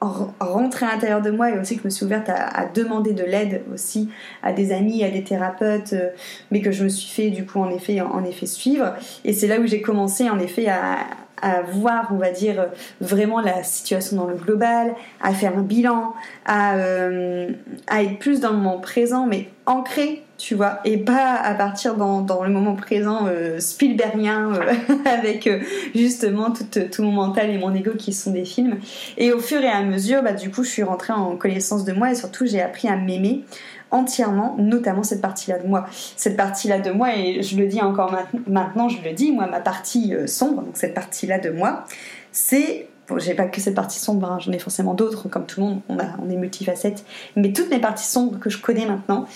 rentrer 0.00 0.86
à 0.86 0.92
l'intérieur 0.92 1.20
de 1.20 1.30
moi 1.30 1.50
et 1.50 1.58
aussi 1.58 1.76
que 1.76 1.82
je 1.82 1.86
me 1.86 1.90
suis 1.90 2.06
ouverte 2.06 2.28
à, 2.28 2.66
demander 2.66 3.12
de 3.12 3.22
l'aide 3.22 3.62
aussi 3.72 4.08
à 4.42 4.52
des 4.52 4.72
amis, 4.72 5.04
à 5.04 5.10
des 5.10 5.22
thérapeutes, 5.22 5.92
euh, 5.92 6.08
mais 6.50 6.60
que 6.60 6.70
je 6.70 6.84
me 6.84 6.88
suis 6.88 7.08
fait 7.08 7.30
du 7.30 7.44
coup 7.44 7.60
en 7.60 7.70
effet, 7.70 8.00
en 8.00 8.24
effet 8.24 8.46
suivre. 8.46 8.94
Et 9.24 9.32
c'est 9.32 9.46
là 9.46 9.60
où 9.60 9.66
j'ai 9.66 9.82
commencé 9.82 10.30
en 10.30 10.38
effet 10.38 10.68
à, 10.68 10.98
à 11.42 11.62
voir, 11.62 12.08
on 12.12 12.16
va 12.16 12.30
dire, 12.30 12.68
vraiment 13.00 13.40
la 13.40 13.62
situation 13.62 14.16
dans 14.16 14.26
le 14.26 14.36
global, 14.36 14.94
à 15.20 15.32
faire 15.32 15.56
un 15.56 15.62
bilan, 15.62 16.14
à, 16.44 16.76
euh, 16.76 17.50
à 17.86 18.02
être 18.02 18.18
plus 18.18 18.40
dans 18.40 18.50
le 18.50 18.56
moment 18.56 18.78
présent, 18.78 19.26
mais 19.26 19.48
ancré, 19.66 20.24
tu 20.40 20.54
vois, 20.54 20.80
et 20.86 20.96
pas 20.96 21.34
à 21.34 21.54
partir 21.54 21.96
dans, 21.96 22.22
dans 22.22 22.42
le 22.42 22.50
moment 22.50 22.74
présent 22.74 23.26
euh, 23.26 23.60
Spielbergien 23.60 24.54
euh, 24.54 24.72
avec 25.04 25.48
justement 25.94 26.50
tout, 26.50 27.02
mon 27.02 27.12
mental 27.12 27.50
et 27.50 27.58
mon 27.58 27.74
ego 27.74 27.90
qui 27.98 28.14
sont 28.14 28.30
des 28.30 28.46
films. 28.46 28.78
Et 29.18 29.32
au 29.32 29.38
fur 29.38 29.60
et 29.60 29.68
à 29.68 29.82
mesure, 29.82 30.22
bah, 30.22 30.32
du 30.32 30.50
coup, 30.50 30.64
je 30.64 30.70
suis 30.70 30.82
rentrée 30.82 31.12
en 31.12 31.36
connaissance 31.36 31.84
de 31.84 31.92
moi 31.92 32.10
et 32.10 32.14
surtout, 32.14 32.46
j'ai 32.46 32.62
appris 32.62 32.88
à 32.88 32.96
m'aimer 32.96 33.44
entièrement, 33.90 34.56
notamment 34.58 35.02
cette 35.02 35.20
partie-là 35.20 35.58
de 35.58 35.66
moi. 35.66 35.86
Cette 36.16 36.36
partie-là 36.36 36.78
de 36.78 36.90
moi, 36.90 37.16
et 37.16 37.42
je 37.42 37.56
le 37.56 37.66
dis 37.66 37.82
encore 37.82 38.16
maintenant, 38.46 38.88
je 38.88 39.02
le 39.02 39.12
dis, 39.12 39.32
moi, 39.32 39.46
ma 39.46 39.60
partie 39.60 40.14
euh, 40.14 40.26
sombre, 40.26 40.62
donc 40.62 40.76
cette 40.76 40.94
partie-là 40.94 41.38
de 41.38 41.50
moi, 41.50 41.84
c'est 42.32 42.86
Bon, 43.08 43.18
j'ai 43.18 43.34
pas 43.34 43.46
que 43.46 43.60
cette 43.60 43.74
partie 43.74 43.98
sombre, 43.98 44.30
hein, 44.30 44.38
j'en 44.38 44.52
ai 44.52 44.60
forcément 44.60 44.94
d'autres, 44.94 45.28
comme 45.28 45.44
tout 45.44 45.60
le 45.60 45.66
monde, 45.66 45.80
on, 45.88 45.98
a, 45.98 46.04
on 46.24 46.30
est 46.30 46.36
multifacette. 46.36 47.04
Mais 47.34 47.52
toutes 47.52 47.68
mes 47.68 47.80
parties 47.80 48.06
sombres 48.06 48.38
que 48.38 48.50
je 48.50 48.58
connais 48.58 48.86
maintenant, 48.86 49.26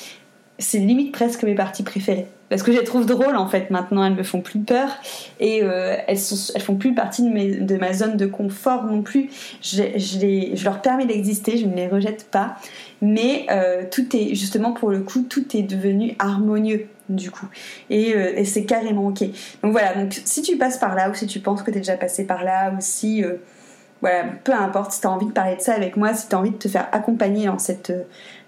c'est 0.58 0.78
limite 0.78 1.12
presque 1.12 1.42
mes 1.42 1.54
parties 1.54 1.82
préférées. 1.82 2.26
Parce 2.48 2.62
que 2.62 2.72
je 2.72 2.78
les 2.78 2.84
trouve 2.84 3.06
drôles 3.06 3.36
en 3.36 3.48
fait 3.48 3.70
maintenant, 3.70 4.04
elles 4.04 4.14
me 4.14 4.22
font 4.22 4.40
plus 4.40 4.60
peur. 4.60 4.88
Et 5.40 5.62
euh, 5.62 5.96
elles, 6.06 6.18
font 6.60 6.76
plus 6.76 6.94
partie 6.94 7.22
de, 7.22 7.76
ma 7.76 7.92
zone 7.92 8.16
de 8.16 8.26
confort 8.26 8.84
non 8.84 9.02
plus. 9.02 9.28
Je, 9.62 10.64
leur 10.64 10.80
permets 10.80 11.06
d'exister, 11.06 11.56
je 11.56 11.66
ne 11.66 11.74
les 11.74 11.88
rejette 11.88 12.28
pas. 12.30 12.56
Mais 13.02 13.46
euh, 13.50 13.82
tout 13.90 14.14
est 14.14 14.34
justement 14.34 14.72
pour 14.72 14.90
le 14.90 15.00
coup 15.00 15.22
tout 15.22 15.56
est 15.56 15.62
devenu 15.62 16.14
harmonieux 16.18 16.86
du 17.08 17.30
coup. 17.30 17.46
Euh, 17.90 18.32
et, 18.36 18.44
c'est 18.44 18.64
carrément 18.64 19.08
ok. 19.08 19.24
Donc 19.62 19.72
voilà. 19.72 19.94
Donc 19.94 20.12
si 20.24 20.42
tu 20.42 20.56
passes 20.56 20.78
par 20.78 20.94
là 20.94 21.10
ou 21.10 21.14
si 21.14 21.26
tu 21.26 21.40
penses 21.40 21.62
que 21.62 21.70
tu 21.70 21.78
es 21.78 21.80
déjà 21.80 21.96
passé 21.96 22.24
par 22.24 22.44
là 22.44 22.72
ou 22.72 22.76
si 22.78 23.24
voilà 24.04 24.24
peu 24.44 24.52
importe 24.52 24.92
si 24.92 25.00
tu 25.00 25.06
as 25.06 25.10
envie 25.10 25.26
de 25.26 25.32
parler 25.32 25.56
de 25.56 25.60
ça 25.62 25.74
avec 25.74 25.96
moi 25.96 26.12
si 26.14 26.28
tu 26.28 26.34
as 26.34 26.38
envie 26.38 26.50
de 26.50 26.56
te 26.56 26.68
faire 26.68 26.88
accompagner 26.92 27.46
dans 27.46 27.58
cette 27.58 27.92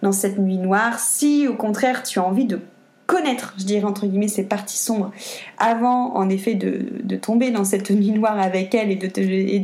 dans 0.02 0.12
cette 0.12 0.38
nuit 0.38 0.58
noire 0.58 0.98
si 0.98 1.48
au 1.48 1.54
contraire 1.54 2.02
tu 2.02 2.18
as 2.18 2.24
envie 2.24 2.44
de 2.44 2.60
connaître, 3.06 3.54
je 3.56 3.64
dirais 3.64 3.84
entre 3.84 4.06
guillemets, 4.06 4.28
ces 4.28 4.44
parties 4.44 4.76
sombres 4.76 5.12
avant 5.58 6.14
en 6.16 6.28
effet 6.28 6.54
de, 6.54 7.16
tomber 7.16 7.50
dans 7.50 7.64
cette 7.64 7.90
nuit 7.90 8.10
noire 8.10 8.38
avec 8.38 8.74
elle 8.74 8.90
et 8.90 8.96
de, 8.96 9.06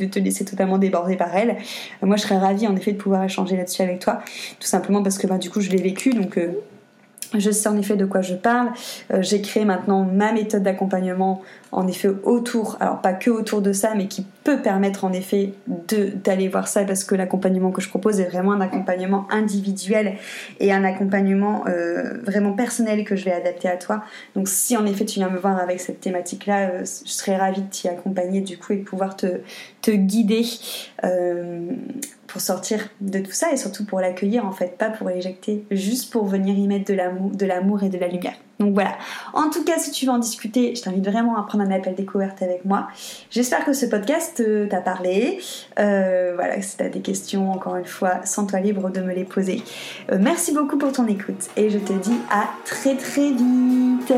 te, 0.07 0.19
laisser 0.19 0.45
totalement 0.45 0.79
déborder 0.79 1.17
par 1.17 1.35
elle. 1.37 1.57
moi 2.03 2.17
je 2.17 2.23
serais 2.23 2.39
ravie 2.39 2.67
en 2.67 2.77
effet 2.77 2.93
de 2.93 2.99
pouvoir 2.99 3.25
échanger 3.25 3.57
là-dessus 3.57 3.83
avec 3.83 3.99
toi, 3.99 4.21
tout 4.59 4.67
simplement 4.67 5.03
parce 5.03 5.19
que 5.19 5.27
bah, 5.27 5.39
du 5.39 5.51
coup 5.51 5.61
je 5.61 5.71
l'ai 5.71 5.83
vécu 5.83 6.11
donc... 6.11 6.39
Euh, 6.39 6.53
je 7.39 7.51
sais 7.51 7.69
en 7.71 7.79
effet 7.79 7.97
de 7.97 8.05
quoi 8.05 8.21
je 8.21 8.35
parle. 8.35 8.73
Euh, 9.11 9.23
j'ai 9.23 9.41
créé 9.41 9.65
maintenant 9.65 10.05
ma 10.05 10.33
méthode 10.33 10.65
d'accompagnement 10.65 11.41
en 11.71 11.89
effet 11.89 12.11
autour, 12.25 12.77
alors 12.79 13.01
pas 13.01 13.15
que 13.15 13.31
autour 13.31 13.63
de 13.63 13.73
ça, 13.73 13.95
mais 13.97 14.07
qui 14.07 14.27
peut 14.45 14.61
permettre 14.61 15.05
en 15.05 15.13
effet 15.13 15.53
d'aller 15.67 16.49
voir 16.49 16.69
ça 16.69 16.85
parce 16.85 17.05
que 17.05 17.15
l'accompagnement 17.15 17.71
que 17.71 17.81
je 17.81 17.89
propose 17.89 18.21
est 18.21 18.29
vraiment 18.29 18.53
un 18.53 18.61
accompagnement 18.61 19.27
individuel 19.31 20.15
et 20.61 20.73
un 20.73 20.85
accompagnement 20.85 21.65
euh, 21.69 22.21
vraiment 22.23 22.53
personnel 22.53 23.05
que 23.05 23.17
je 23.17 23.25
vais 23.25 23.33
adapter 23.33 23.69
à 23.69 23.77
toi. 23.77 24.03
Donc 24.35 24.49
si 24.49 24.77
en 24.77 24.87
effet 24.87 25.05
tu 25.05 25.19
viens 25.19 25.31
me 25.31 25.39
voir 25.39 25.59
avec 25.59 25.81
cette 25.81 26.01
thématique-là, 26.01 26.71
euh, 26.71 26.79
je 26.81 27.11
serais 27.11 27.37
ravie 27.37 27.63
de 27.63 27.69
t'y 27.69 27.89
accompagner 27.89 28.41
du 28.41 28.59
coup 28.59 28.73
et 28.73 28.77
de 28.77 28.85
pouvoir 28.85 29.17
te, 29.17 29.41
te 29.81 29.91
guider 29.91 30.43
pour 32.27 32.41
sortir 32.41 32.89
de 33.01 33.19
tout 33.19 33.33
ça 33.33 33.53
et 33.53 33.57
surtout 33.57 33.85
pour 33.85 34.01
l'accueillir 34.01 34.47
en 34.47 34.53
fait, 34.53 34.79
pas 34.79 34.89
pour 34.89 35.09
l'éjecter, 35.09 35.65
juste 35.71 36.11
pour 36.11 36.27
venir 36.27 36.57
y 36.57 36.67
mettre 36.67 36.91
de 36.91 37.47
l'amour 37.47 37.83
et 37.83 37.91
de 37.91 37.99
la 37.99 38.09
lumière. 38.09 38.37
Donc 38.63 38.75
voilà. 38.75 38.97
En 39.33 39.51
tout 39.51 39.65
cas, 39.65 39.79
si 39.79 39.91
tu 39.91 40.07
veux 40.07 40.13
en 40.13 40.19
discuter, 40.19 40.75
je 40.77 40.83
t'invite 40.83 41.05
vraiment 41.05 41.37
à 41.37 41.43
prendre 41.43 41.65
un 41.65 41.71
appel 41.71 41.95
découverte 41.95 42.43
avec 42.43 42.65
moi. 42.65 42.87
J'espère 43.31 43.65
que 43.65 43.73
ce 43.73 43.87
podcast 43.87 44.41
euh, 44.41 44.69
t'a 44.69 44.81
parlé. 44.81 45.41
Euh, 45.79 46.33
voilà, 46.37 46.63
si 46.63 46.77
tu 46.77 46.83
as 46.85 46.89
des 46.89 47.01
questions, 47.01 47.51
encore 47.51 47.77
une 47.77 47.85
fois, 47.85 48.25
sens-toi 48.25 48.61
libre 48.61 48.91
de 48.91 49.01
me 49.01 49.13
les 49.13 49.25
poser. 49.25 49.63
Euh, 50.13 50.19
merci 50.21 50.53
beaucoup 50.53 50.79
pour 50.79 50.93
ton 50.93 51.07
écoute 51.09 51.49
et 51.57 51.71
je 51.71 51.79
te 51.79 51.93
dis 51.93 52.19
à 52.31 52.45
très 52.65 52.95
très 52.95 53.31
vite. 53.33 54.13